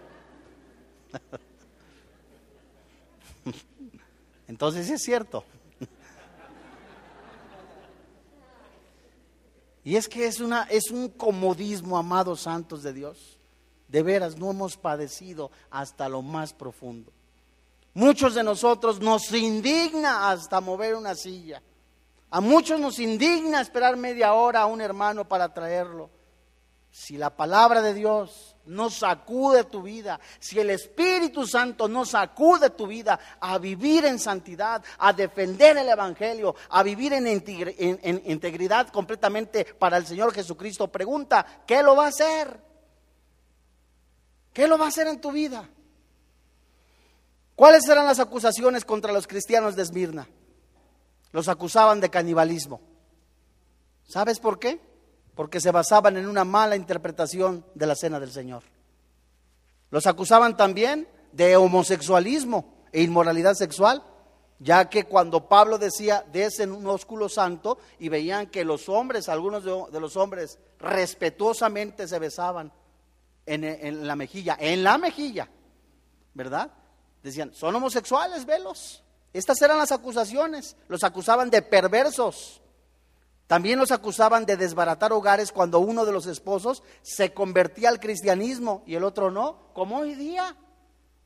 [4.48, 5.46] Entonces sí es cierto.
[9.84, 13.38] Y es que es, una, es un comodismo, amados santos de Dios.
[13.88, 17.12] De veras, no hemos padecido hasta lo más profundo.
[17.94, 21.62] Muchos de nosotros nos indigna hasta mover una silla.
[22.32, 26.10] A muchos nos indigna esperar media hora a un hermano para traerlo.
[26.92, 32.70] Si la palabra de Dios no sacude tu vida, si el Espíritu Santo no sacude
[32.70, 37.28] tu vida a vivir en santidad, a defender el Evangelio, a vivir en,
[38.26, 42.60] integridad completamente para el Señor Jesucristo, pregunta, ¿qué lo va a hacer?
[44.54, 45.68] ¿Qué lo va a hacer en tu vida?
[47.56, 50.28] ¿Cuáles eran las acusaciones contra los cristianos de Esmirna?
[51.32, 52.82] Los acusaban de canibalismo.
[54.08, 54.93] ¿Sabes por qué?
[55.36, 58.64] Porque se basaban en una mala interpretación de la cena del Señor.
[59.90, 64.04] Los acusaban también de homosexualismo e inmoralidad sexual,
[64.60, 69.30] ya que cuando Pablo decía de ese un ósculo santo y veían que los hombres,
[69.30, 72.72] algunos de, los hombres, respetuosamente se besaban
[73.46, 75.50] en la mejilla, en la mejilla,
[76.34, 76.72] ¿verdad?
[77.24, 79.04] Decían, son homosexuales, velos.
[79.32, 80.76] Estas eran las acusaciones.
[80.88, 82.62] Los acusaban de perversos,
[83.48, 88.84] también los acusaban de desbaratar hogares cuando uno de los esposos se convertía al cristianismo
[88.86, 90.56] y el otro no, como hoy día.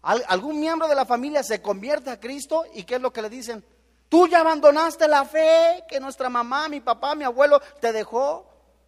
[0.01, 3.29] algún miembro de la familia se convierte a Cristo y ¿qué es lo que le
[3.29, 3.63] dicen?
[4.09, 8.45] Tú ya abandonaste la fe que nuestra mamá, mi papá, mi abuelo te dejó.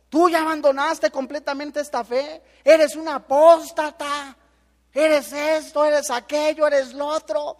[0.09, 2.41] Tú ya abandonaste completamente esta fe.
[2.63, 4.35] Eres una apóstata.
[4.93, 7.57] Eres esto, eres aquello, eres lo otro.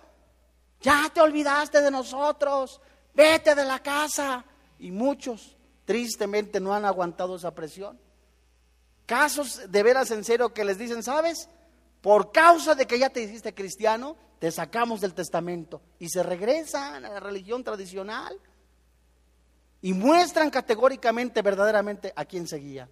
[0.81, 2.79] Ya te olvidaste de nosotros.
[3.13, 4.45] Vete de la casa.
[4.79, 5.57] Y muchos
[5.89, 7.99] tristemente no han aguantado esa presión.
[9.07, 11.49] Casos de veras en serio que les dicen, ¿sabes?
[11.99, 17.05] Por causa de que ya te hiciste cristiano, te sacamos del testamento y se regresan
[17.05, 18.39] a la religión tradicional
[19.81, 22.87] y muestran categóricamente, verdaderamente, a quién seguía.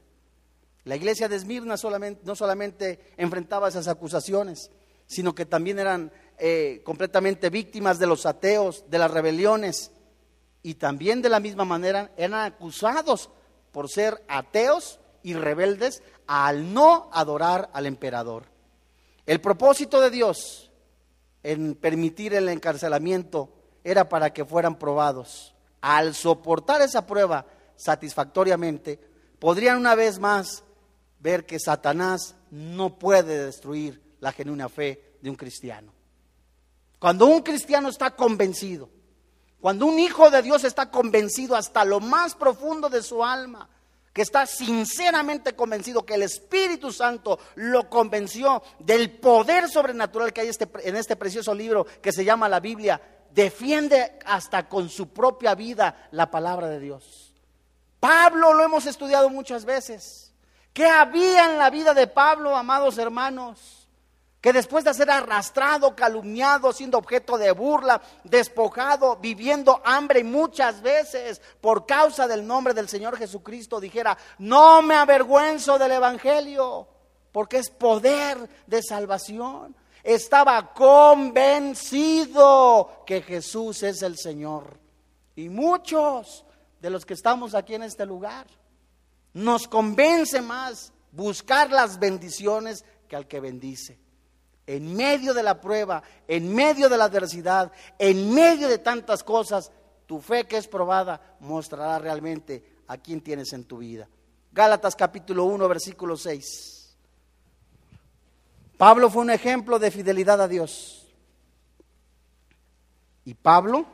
[0.83, 4.71] La iglesia de Esmirna solamente, no solamente enfrentaba esas acusaciones,
[5.05, 9.91] sino que también eran eh, completamente víctimas de los ateos, de las rebeliones
[10.67, 13.29] y también de la misma manera eran acusados
[13.71, 18.43] por ser ateos y rebeldes al no adorar al emperador.
[19.25, 20.69] El propósito de Dios
[21.41, 23.49] en permitir el encarcelamiento
[23.81, 25.55] era para que fueran probados.
[25.79, 27.45] Al soportar esa prueba
[27.77, 28.99] satisfactoriamente,
[29.39, 30.65] podrían una vez más
[31.21, 35.93] ver que Satanás no puede destruir la genuina fe de un cristiano.
[36.99, 38.96] Cuando un cristiano está convencido
[39.59, 43.69] cuando un hijo de Dios está convencido hasta lo más profundo de su alma,
[44.13, 50.47] que está sinceramente convencido que el Espíritu Santo lo convenció del poder sobrenatural que hay
[50.47, 52.99] este, en este precioso libro que se llama la Biblia,
[53.31, 57.33] defiende hasta con su propia vida la palabra de Dios.
[57.99, 60.33] Pablo lo hemos estudiado muchas veces.
[60.73, 63.76] ¿Qué había en la vida de Pablo, amados hermanos?
[64.47, 71.41] Que después de ser arrastrado, calumniado, siendo objeto de burla, despojado, viviendo hambre muchas veces
[71.59, 76.87] por causa del nombre del Señor Jesucristo, dijera, no me avergüenzo del Evangelio,
[77.33, 79.75] porque es poder de salvación.
[80.01, 81.83] Estaba convencido
[83.05, 84.79] que Jesús es el Señor.
[85.35, 86.45] Y muchos
[86.79, 88.47] de los que estamos aquí en este lugar
[89.33, 94.06] nos convence más buscar las bendiciones que al que bendice
[94.67, 99.71] en medio de la prueba, en medio de la adversidad, en medio de tantas cosas,
[100.05, 104.09] tu fe que es probada mostrará realmente a quién tienes en tu vida.
[104.51, 106.95] Gálatas capítulo 1, versículo 6.
[108.77, 111.07] Pablo fue un ejemplo de fidelidad a Dios.
[113.23, 113.85] Y Pablo,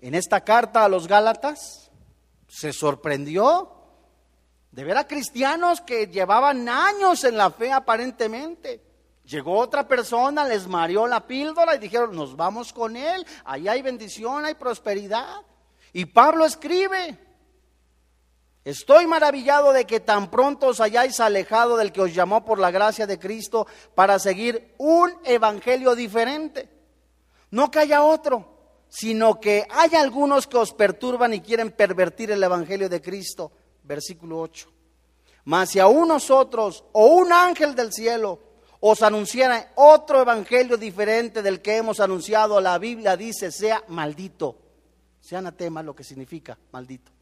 [0.00, 1.90] en esta carta a los Gálatas,
[2.46, 3.72] se sorprendió
[4.70, 8.89] de ver a cristianos que llevaban años en la fe aparentemente
[9.30, 13.80] Llegó otra persona, les mareó la píldora y dijeron, nos vamos con él, ahí hay
[13.80, 15.42] bendición, hay prosperidad.
[15.92, 17.16] Y Pablo escribe,
[18.64, 22.72] estoy maravillado de que tan pronto os hayáis alejado del que os llamó por la
[22.72, 26.68] gracia de Cristo para seguir un evangelio diferente.
[27.52, 28.48] No que haya otro,
[28.88, 33.52] sino que hay algunos que os perturban y quieren pervertir el Evangelio de Cristo.
[33.84, 34.68] Versículo 8.
[35.44, 38.49] Mas si aún nosotros o un ángel del cielo
[38.80, 44.56] os anunciara otro evangelio diferente del que hemos anunciado, la Biblia dice, sea maldito.
[45.20, 47.12] Sea anatema lo que significa maldito.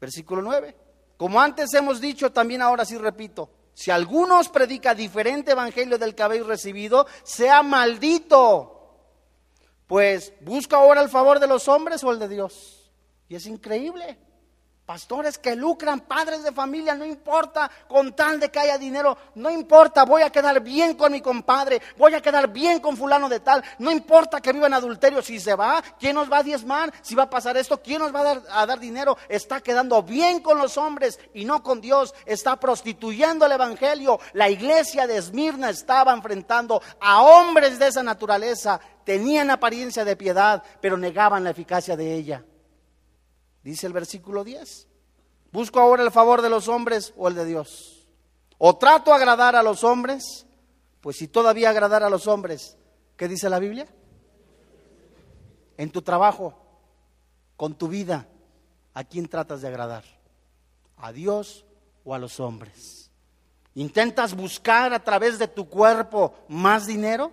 [0.00, 0.76] Versículo 9.
[1.16, 6.14] Como antes hemos dicho, también ahora sí repito, si alguno os predica diferente evangelio del
[6.14, 8.96] que habéis recibido, sea maldito.
[9.86, 12.90] Pues busca ahora el favor de los hombres o el de Dios.
[13.28, 14.18] Y es increíble.
[14.92, 19.50] Pastores que lucran, padres de familia, no importa, con tal de que haya dinero, no
[19.50, 23.40] importa, voy a quedar bien con mi compadre, voy a quedar bien con fulano de
[23.40, 26.92] tal, no importa que viva en adulterio, si se va, ¿quién nos va a diezmar?
[27.00, 29.16] Si va a pasar esto, ¿quién nos va a dar, a dar dinero?
[29.30, 34.20] Está quedando bien con los hombres y no con Dios, está prostituyendo el Evangelio.
[34.34, 40.62] La iglesia de Esmirna estaba enfrentando a hombres de esa naturaleza, tenían apariencia de piedad,
[40.82, 42.44] pero negaban la eficacia de ella.
[43.62, 44.88] Dice el versículo 10.
[45.52, 48.06] ¿Busco ahora el favor de los hombres o el de Dios?
[48.58, 50.46] ¿O trato agradar a los hombres?
[51.00, 52.76] Pues si todavía agradar a los hombres,
[53.16, 53.86] ¿qué dice la Biblia?
[55.76, 56.54] En tu trabajo,
[57.56, 58.26] con tu vida,
[58.94, 60.04] ¿a quién tratas de agradar?
[60.96, 61.64] ¿A Dios
[62.04, 63.10] o a los hombres?
[63.74, 67.32] ¿Intentas buscar a través de tu cuerpo más dinero?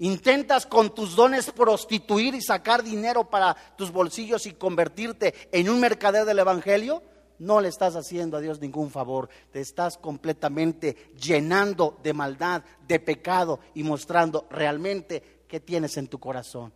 [0.00, 5.80] Intentas con tus dones prostituir y sacar dinero para tus bolsillos y convertirte en un
[5.80, 7.02] mercader del Evangelio.
[7.40, 9.28] No le estás haciendo a Dios ningún favor.
[9.52, 16.20] Te estás completamente llenando de maldad, de pecado y mostrando realmente qué tienes en tu
[16.20, 16.72] corazón.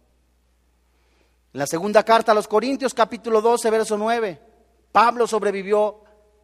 [1.52, 4.40] La segunda carta a los Corintios, capítulo 12, verso 9,
[4.90, 6.00] Pablo sobrevivió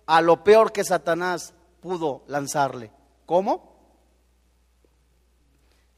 [0.07, 2.93] a lo peor que Satanás pudo lanzarle.
[3.27, 3.68] ¿Cómo?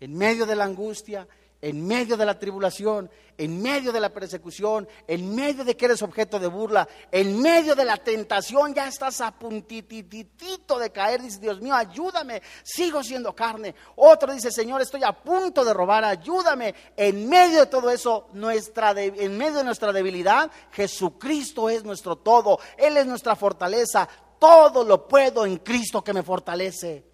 [0.01, 1.29] En medio de la angustia,
[1.63, 6.03] en medio de la tribulación, en medio de la persecución, en medio de que eres
[6.03, 11.39] objeto de burla, en medio de la tentación, ya estás a puntititito de caer, dice
[11.39, 13.75] Dios mío, ayúdame, sigo siendo carne.
[13.97, 16.75] Otro dice, Señor, estoy a punto de robar, ayúdame.
[16.97, 22.59] En medio de todo eso, nuestra en medio de nuestra debilidad, Jesucristo es nuestro todo,
[22.79, 27.10] Él es nuestra fortaleza, todo lo puedo en Cristo que me fortalece.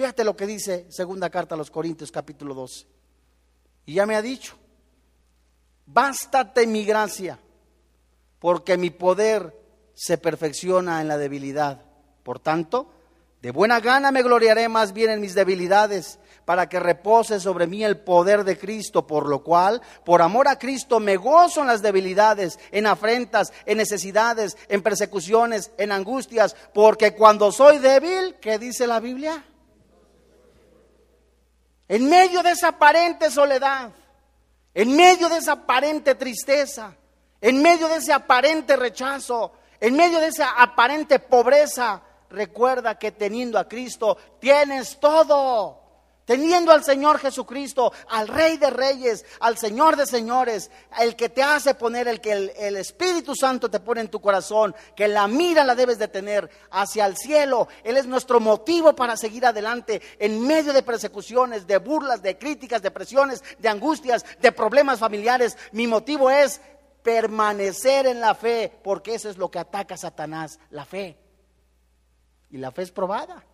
[0.00, 2.86] Fíjate lo que dice segunda carta a los Corintios capítulo 12.
[3.84, 4.56] Y ya me ha dicho,
[5.84, 7.38] bástate mi gracia,
[8.38, 9.54] porque mi poder
[9.92, 11.84] se perfecciona en la debilidad.
[12.22, 12.90] Por tanto,
[13.42, 17.84] de buena gana me gloriaré más bien en mis debilidades, para que repose sobre mí
[17.84, 21.82] el poder de Cristo, por lo cual, por amor a Cristo, me gozo en las
[21.82, 28.86] debilidades, en afrentas, en necesidades, en persecuciones, en angustias, porque cuando soy débil, ¿qué dice
[28.86, 29.44] la Biblia?
[31.90, 33.90] En medio de esa aparente soledad,
[34.74, 36.94] en medio de esa aparente tristeza,
[37.40, 43.58] en medio de ese aparente rechazo, en medio de esa aparente pobreza, recuerda que teniendo
[43.58, 45.79] a Cristo tienes todo.
[46.30, 50.70] Teniendo al Señor Jesucristo, al Rey de Reyes, al Señor de Señores,
[51.00, 54.72] el que te hace poner, el que el, Espíritu Santo te pone en tu corazón,
[54.94, 57.66] que la mira la debes de tener hacia el cielo.
[57.82, 62.80] Él es nuestro motivo para seguir adelante en medio de persecuciones, de burlas, de críticas,
[62.80, 65.58] de presiones, de angustias, de problemas familiares.
[65.72, 66.60] Mi motivo es
[67.02, 71.18] permanecer en la fe, porque eso es lo que ataca a Satanás, la fe.
[72.50, 73.44] Y la fe es probada.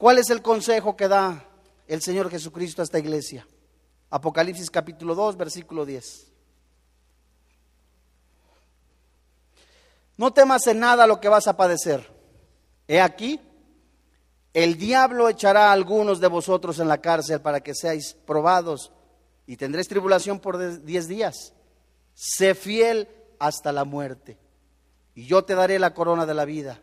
[0.00, 1.44] ¿Cuál es el consejo que da
[1.86, 3.46] el Señor Jesucristo a esta iglesia?
[4.08, 6.32] Apocalipsis capítulo 2, versículo 10.
[10.16, 12.10] No temas en nada lo que vas a padecer.
[12.88, 13.42] He aquí,
[14.54, 18.92] el diablo echará a algunos de vosotros en la cárcel para que seáis probados
[19.46, 21.52] y tendréis tribulación por diez días.
[22.14, 23.06] Sé fiel
[23.38, 24.38] hasta la muerte
[25.14, 26.80] y yo te daré la corona de la vida.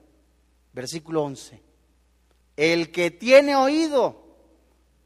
[0.72, 1.67] Versículo 11.
[2.58, 4.24] El que tiene oído,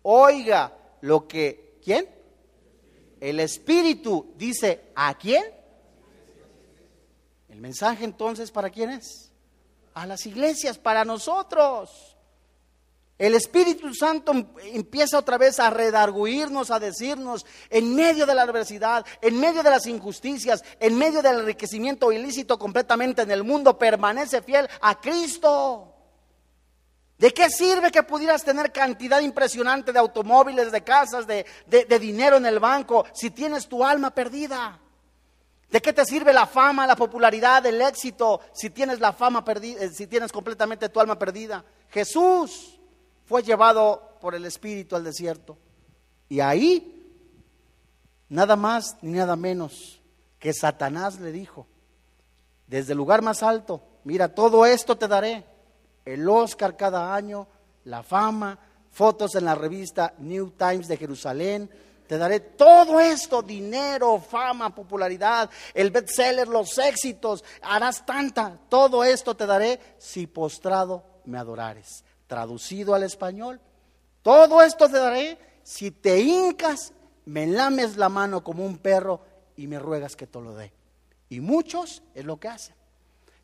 [0.03, 2.07] oiga lo que, ¿quién?
[3.19, 5.43] El Espíritu dice, ¿a quién?
[7.49, 9.31] El mensaje entonces, ¿para quién es?
[9.93, 12.15] A las iglesias, para nosotros.
[13.17, 14.31] El Espíritu Santo
[14.73, 19.69] empieza otra vez a redarguirnos, a decirnos, en medio de la adversidad, en medio de
[19.69, 25.90] las injusticias, en medio del enriquecimiento ilícito completamente en el mundo, permanece fiel a Cristo.
[27.21, 31.45] ¿De qué sirve que pudieras tener cantidad impresionante de automóviles, de casas, de,
[31.99, 34.79] dinero en el banco si tienes tu alma perdida?
[35.69, 39.83] ¿De qué te sirve la fama, la popularidad, el éxito si tienes la fama perdida,
[39.83, 41.63] eh, si tienes completamente tu alma perdida?
[41.91, 42.79] Jesús
[43.27, 45.59] fue llevado por el Espíritu al desierto
[46.27, 47.07] Y ahí,
[48.29, 50.01] nada más ni nada menos
[50.39, 51.67] que Satanás le dijo,
[52.65, 55.50] desde el lugar más alto, mira, todo esto te daré,
[56.05, 57.47] el Oscar cada año,
[57.85, 58.57] la fama,
[58.91, 61.69] fotos en la revista New Times de Jerusalén,
[62.07, 69.33] te daré todo esto, dinero, fama, popularidad, el bestseller, los éxitos, harás tanta, todo esto
[69.35, 72.03] te daré si postrado me adorares.
[72.27, 73.61] Traducido al español,
[74.21, 76.91] todo esto te daré si te hincas,
[77.25, 79.21] me lames la mano como un perro
[79.55, 80.73] y me ruegas que te lo dé.
[81.29, 82.75] Y muchos es lo que hacen.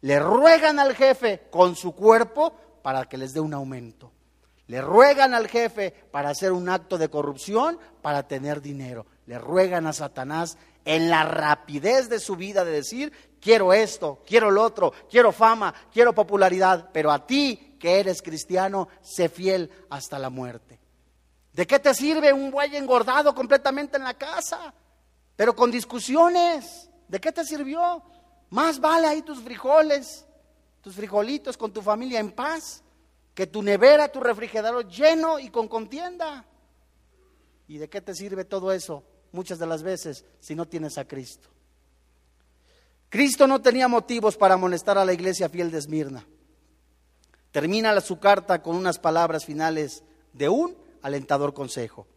[0.02, 4.12] Le ruegan al jefe con su cuerpo para que les dé un aumento.
[4.68, 9.06] Le ruegan al jefe para hacer un acto de corrupción, para tener dinero.
[9.26, 14.52] Le ruegan a Satanás en la rapidez de su vida de decir, quiero esto, quiero
[14.52, 20.20] lo otro, quiero fama, quiero popularidad, pero a ti que eres cristiano, sé fiel hasta
[20.20, 20.80] la muerte.
[21.54, 24.74] ¿De qué te sirve un buey engordado completamente en la casa?
[25.36, 26.90] Pero con discusiones.
[27.08, 28.04] ¿De qué te sirvió?
[28.50, 30.26] Más vale ahí tus frijoles,
[30.82, 32.84] tus frijolitos con tu familia en paz,
[33.34, 36.46] que tu nevera, tu refrigerador lleno y con contienda.
[37.68, 39.04] ¿Y de qué te sirve todo eso?
[39.32, 41.50] Muchas de las veces si no tienes a Cristo.
[43.10, 46.26] Cristo no tenía motivos para amonestar a la iglesia fiel de Esmirna.
[47.52, 52.08] Termina su carta con unas palabras finales de un alentador consejo.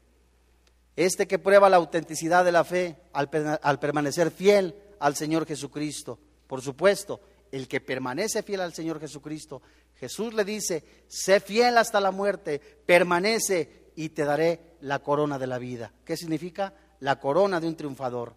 [0.96, 3.30] Este que prueba la autenticidad de la fe al,
[3.62, 6.18] al, permanecer fiel al Señor Jesucristo.
[6.46, 7.20] Por supuesto,
[7.50, 9.60] el que permanece fiel al Señor Jesucristo,
[9.96, 15.46] Jesús le dice, sé fiel hasta la muerte, permanece y te daré la corona de
[15.46, 15.92] la vida.
[16.04, 16.72] ¿Qué significa?
[17.00, 18.34] La corona de un triunfador.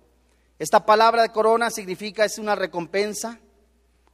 [0.59, 3.39] Esta palabra de corona significa es una recompensa,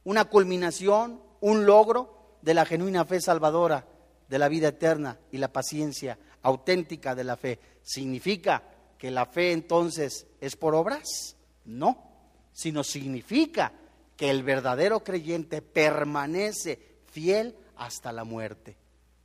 [0.04, 3.86] una culminación, un logro de la genuina fe salvadora,
[4.28, 7.58] de la vida eterna y la paciencia auténtica de la fe.
[7.82, 8.62] ¿Significa
[8.96, 11.36] que la fe entonces es por obras?
[11.64, 12.09] No,
[12.52, 13.72] sino significa
[14.16, 18.76] que el verdadero creyente permanece fiel hasta la muerte.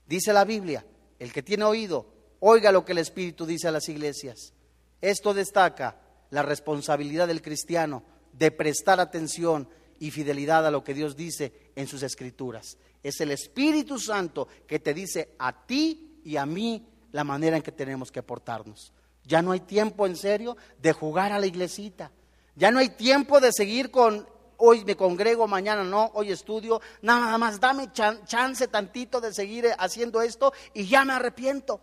[0.08, 0.86] Dice la Biblia,
[1.20, 2.08] el que tiene oído,
[2.40, 4.54] oiga lo que el Espíritu dice a las iglesias.
[5.02, 6.00] Esto destaca
[6.30, 8.04] la responsabilidad del cristiano
[8.34, 9.68] de prestar atención
[10.00, 12.78] y fidelidad a lo que Dios dice en sus escrituras.
[13.04, 17.64] Es el Espíritu Santo que te dice a ti y a mí la manera en
[17.64, 18.92] que tenemos que portarnos.
[19.24, 22.12] Ya no hay tiempo en serio de jugar a la iglesita.
[22.56, 24.28] Ya no hay tiempo de seguir con
[24.58, 26.82] hoy me congrego, mañana no, hoy estudio.
[27.02, 31.82] Nada más dame chance tantito de seguir haciendo esto y ya me arrepiento.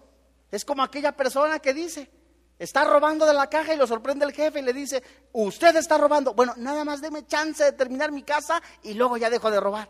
[0.51, 2.11] Es como aquella persona que dice,
[2.59, 5.03] está robando de la caja y lo sorprende el jefe y le dice,
[5.33, 6.35] usted está robando.
[6.35, 9.89] Bueno, nada más deme chance de terminar mi casa y luego ya dejo de robar.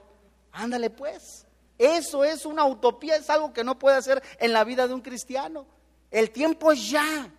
[0.52, 1.46] Ándale pues.
[1.78, 5.00] Eso es una utopía, es algo que no puede hacer en la vida de un
[5.00, 5.66] cristiano.
[6.10, 7.32] El tiempo es ya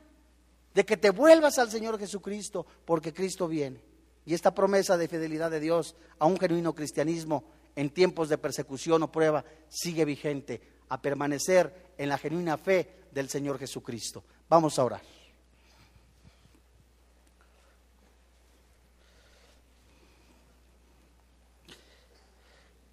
[0.73, 3.81] de que te vuelvas al Señor Jesucristo, porque Cristo viene.
[4.25, 7.43] Y esta promesa de fidelidad de Dios a un genuino cristianismo
[7.75, 13.29] en tiempos de persecución o prueba sigue vigente, a permanecer en la genuina fe del
[13.29, 14.23] Señor Jesucristo.
[14.47, 15.01] Vamos a orar.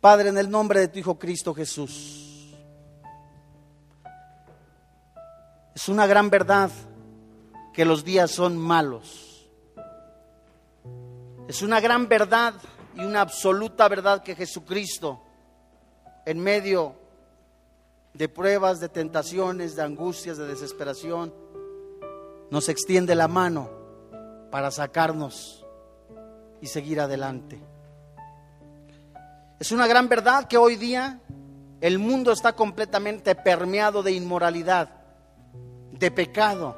[0.00, 2.54] Padre, en el nombre de tu Hijo Cristo Jesús.
[5.74, 6.70] Es una gran verdad
[7.72, 9.48] que los días son malos.
[11.48, 12.54] Es una gran verdad
[12.94, 15.20] y una absoluta verdad que Jesucristo,
[16.24, 16.94] en medio
[18.14, 21.32] de pruebas, de tentaciones, de angustias, de desesperación,
[22.50, 23.70] nos extiende la mano
[24.50, 25.64] para sacarnos
[26.60, 27.60] y seguir adelante.
[29.58, 31.20] Es una gran verdad que hoy día
[31.80, 34.88] el mundo está completamente permeado de inmoralidad,
[35.92, 36.76] de pecado,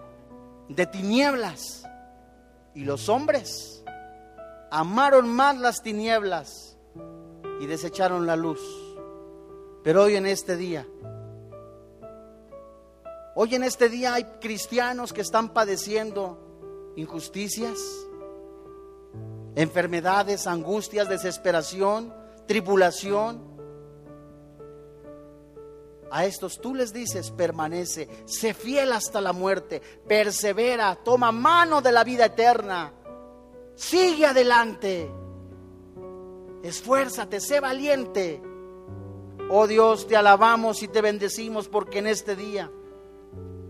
[0.74, 1.84] de tinieblas.
[2.74, 3.84] Y los hombres
[4.70, 6.78] amaron más las tinieblas
[7.60, 8.60] y desecharon la luz.
[9.84, 10.86] Pero hoy en este día,
[13.34, 17.78] hoy en este día hay cristianos que están padeciendo injusticias,
[19.54, 23.51] enfermedades, angustias, desesperación tribulación.
[26.14, 31.90] A estos tú les dices, permanece, sé fiel hasta la muerte, persevera, toma mano de
[31.90, 32.92] la vida eterna,
[33.74, 35.10] sigue adelante,
[36.62, 38.42] esfuérzate, sé valiente.
[39.48, 42.70] Oh Dios, te alabamos y te bendecimos porque en este día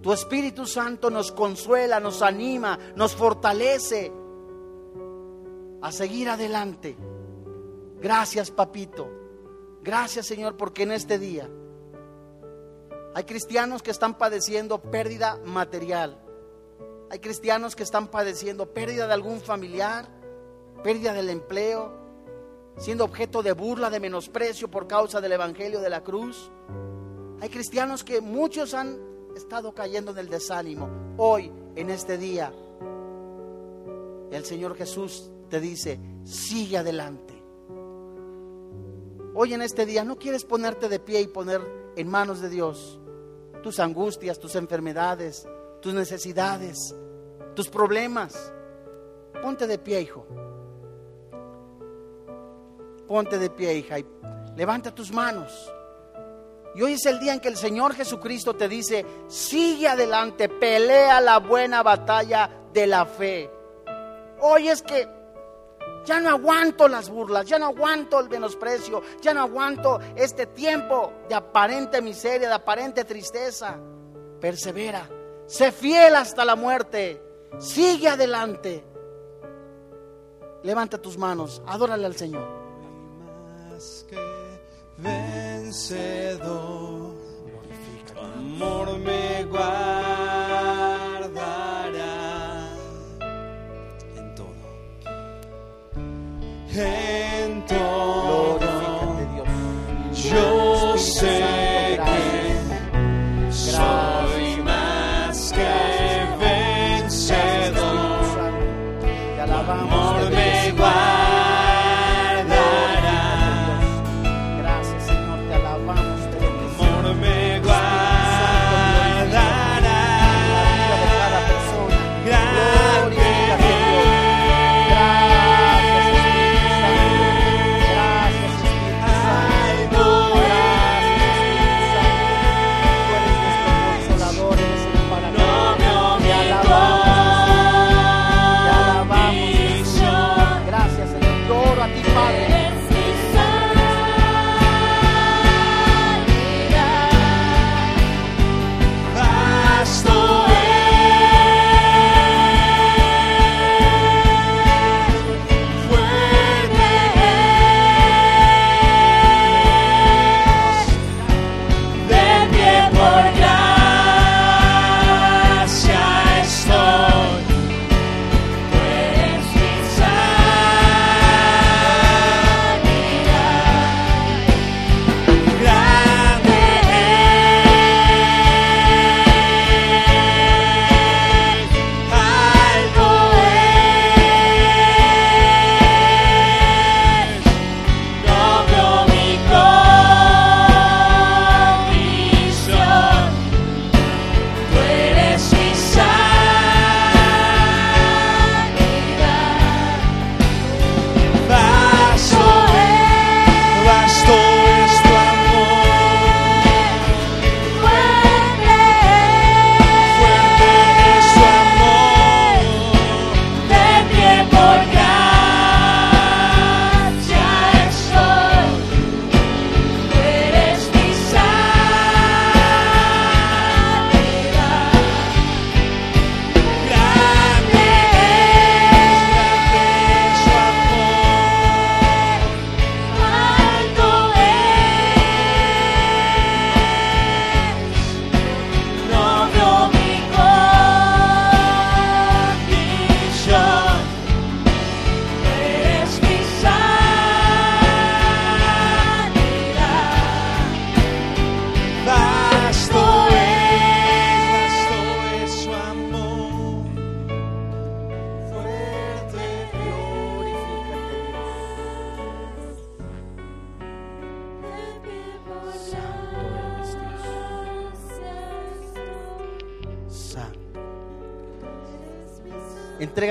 [0.02, 4.12] tu Espíritu Santo nos consuela, nos anima, nos fortalece
[5.80, 6.96] a seguir adelante.
[8.00, 9.08] Gracias, papito.
[9.80, 11.48] Gracias, Señor, porque en este día
[13.14, 16.18] hay cristianos que están padeciendo pérdida material,
[17.10, 20.08] Hay cristianos que están padeciendo pérdida de algún familiar,
[20.82, 21.92] pérdida del empleo,
[22.78, 26.50] siendo objeto de burla, de menosprecio por causa del Evangelio de la cruz.
[27.42, 28.98] Hay cristianos que muchos han
[29.36, 30.88] estado cayendo en el desánimo.
[31.18, 32.50] Hoy, en este día,
[34.30, 37.34] el Señor Jesús te dice, sigue adelante.
[39.34, 41.60] Hoy en este día no quieres ponerte de pie y poner
[41.94, 43.01] en manos de Dios
[43.62, 45.46] tus angustias, tus enfermedades,
[45.80, 46.94] tus necesidades,
[47.54, 48.52] tus problemas.
[49.40, 50.26] Ponte de pie, hijo.
[53.06, 54.06] Ponte de pie, hija, y
[54.56, 55.72] levanta tus manos.
[56.74, 61.20] Y hoy es el día en que el Señor Jesucristo te dice, sigue adelante, pelea
[61.20, 63.50] la buena batalla de la fe.
[64.40, 65.06] Hoy es que
[66.04, 71.12] ya no aguanto las burlas, ya no aguanto el menosprecio, ya no aguanto este tiempo
[71.28, 73.76] de aparente miseria, de aparente tristeza.
[74.40, 75.08] Persevera,
[75.46, 77.22] sé fiel hasta la muerte,
[77.58, 78.84] sigue adelante.
[80.62, 82.48] Levanta tus manos, adórale al Señor.
[83.70, 84.18] Más que
[84.98, 86.42] vencedor,
[88.16, 90.01] amor me guardará
[96.74, 98.21] en todo.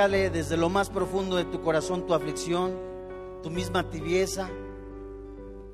[0.01, 2.75] Entrégale desde lo más profundo de tu corazón tu aflicción,
[3.43, 4.49] tu misma tibieza.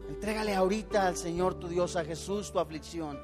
[0.10, 3.18] Entrégale ahorita al Señor tu Dios, a Jesús, tu aflicción.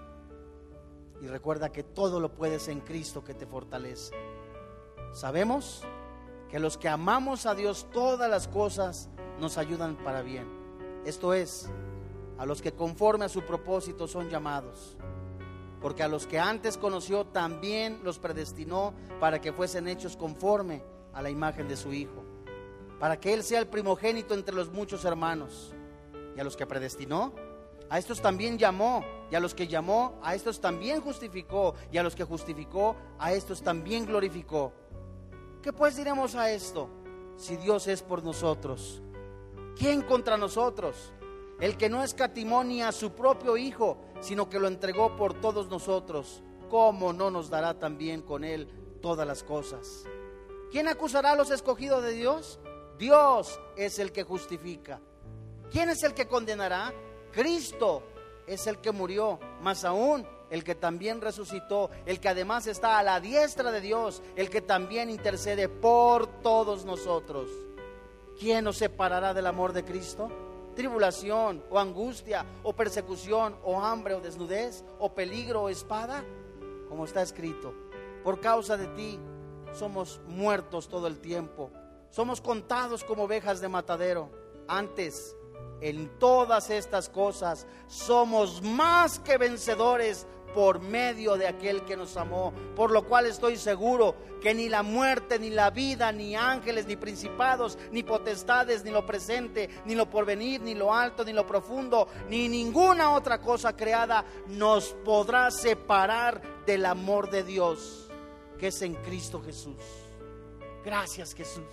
[1.22, 4.16] Y recuerda que todo lo puedes en Cristo que te fortalece.
[5.12, 5.82] Sabemos
[6.50, 9.10] que los que amamos a Dios, todas las cosas
[9.42, 10.48] nos ayudan para bien.
[11.04, 11.70] Esto es,
[12.38, 14.96] a los que conforme a su propósito son llamados.
[15.82, 21.22] Porque a los que antes conoció también los predestinó para que fuesen hechos conforme a
[21.22, 22.24] la imagen de su Hijo.
[23.00, 25.74] Para que Él sea el primogénito entre los muchos hermanos.
[26.36, 27.34] Y a los que predestinó,
[27.90, 32.04] A estos también llamó, y a los que llamó, a estos también justificó, y a
[32.04, 34.74] los que justificó, a estos también glorificó.
[35.62, 36.90] ¿Qué pues diremos a esto?
[37.38, 39.02] Si Dios es por nosotros,
[39.78, 41.14] ¿quién contra nosotros?
[41.60, 45.70] El que no escatimó ni a su propio Hijo, sino que lo entregó por todos
[45.70, 48.68] nosotros, ¿cómo no nos dará también con Él
[49.02, 50.06] todas las cosas?
[50.74, 52.60] ¿Quién acusará a los escogidos de Dios?
[52.98, 55.00] Dios es el que justifica.
[55.72, 56.92] ¿Quién es el que condenará?
[57.32, 58.02] Cristo
[58.48, 63.04] es el que murió, más aún el que también resucitó, el que además está a
[63.04, 67.52] la diestra de Dios, el que también intercede por todos nosotros.
[68.40, 70.32] ¿Quién nos separará del amor de Cristo?
[70.76, 76.24] ¿Tribulación o angustia o persecución o hambre o desnudez o peligro o espada?
[76.90, 77.76] Como está escrito,
[78.24, 79.20] por causa de ti
[79.74, 81.72] somos muertos todo el tiempo,
[82.10, 84.30] somos contados como ovejas de matadero.
[84.68, 85.36] Antes,
[85.82, 92.54] en todas estas cosas somos más que vencedores por medio de aquel que nos amó,
[92.76, 96.96] por lo cual estoy seguro que ni la muerte, ni la vida, ni ángeles, ni
[96.96, 102.08] principados, ni potestades, ni lo presente, ni lo porvenir, ni lo alto, ni lo profundo,
[102.30, 108.13] ni ninguna otra cosa creada nos podrá separar del amor de Dios
[108.64, 109.76] que es en Cristo Jesús.
[110.86, 111.66] Gracias Jesús.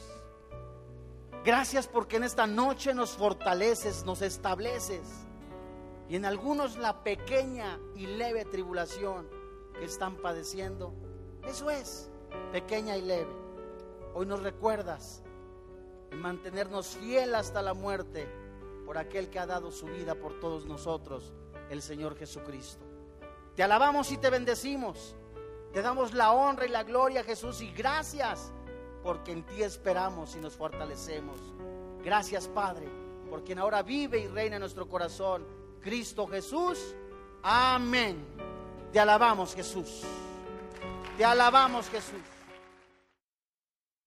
[1.45, 5.03] Gracias porque en esta noche nos fortaleces, nos estableces.
[6.09, 9.29] Y en algunos la pequeña y leve tribulación
[9.79, 10.93] que están padeciendo,
[11.47, 12.11] eso es,
[12.51, 13.31] pequeña y leve.
[14.13, 15.23] Hoy nos recuerdas
[16.11, 18.27] en mantenernos fiel hasta la muerte
[18.85, 21.33] por aquel que ha dado su vida por todos nosotros,
[21.71, 22.85] el Señor Jesucristo.
[23.55, 25.15] Te alabamos y te bendecimos.
[25.73, 28.53] Te damos la honra y la gloria, Jesús, y gracias
[29.03, 31.41] porque en ti esperamos y nos fortalecemos.
[32.03, 32.89] Gracias, Padre,
[33.29, 35.47] por quien ahora vive y reina en nuestro corazón,
[35.81, 36.95] Cristo Jesús.
[37.43, 38.25] Amén.
[38.93, 40.03] Te alabamos, Jesús.
[41.17, 42.21] Te alabamos, Jesús.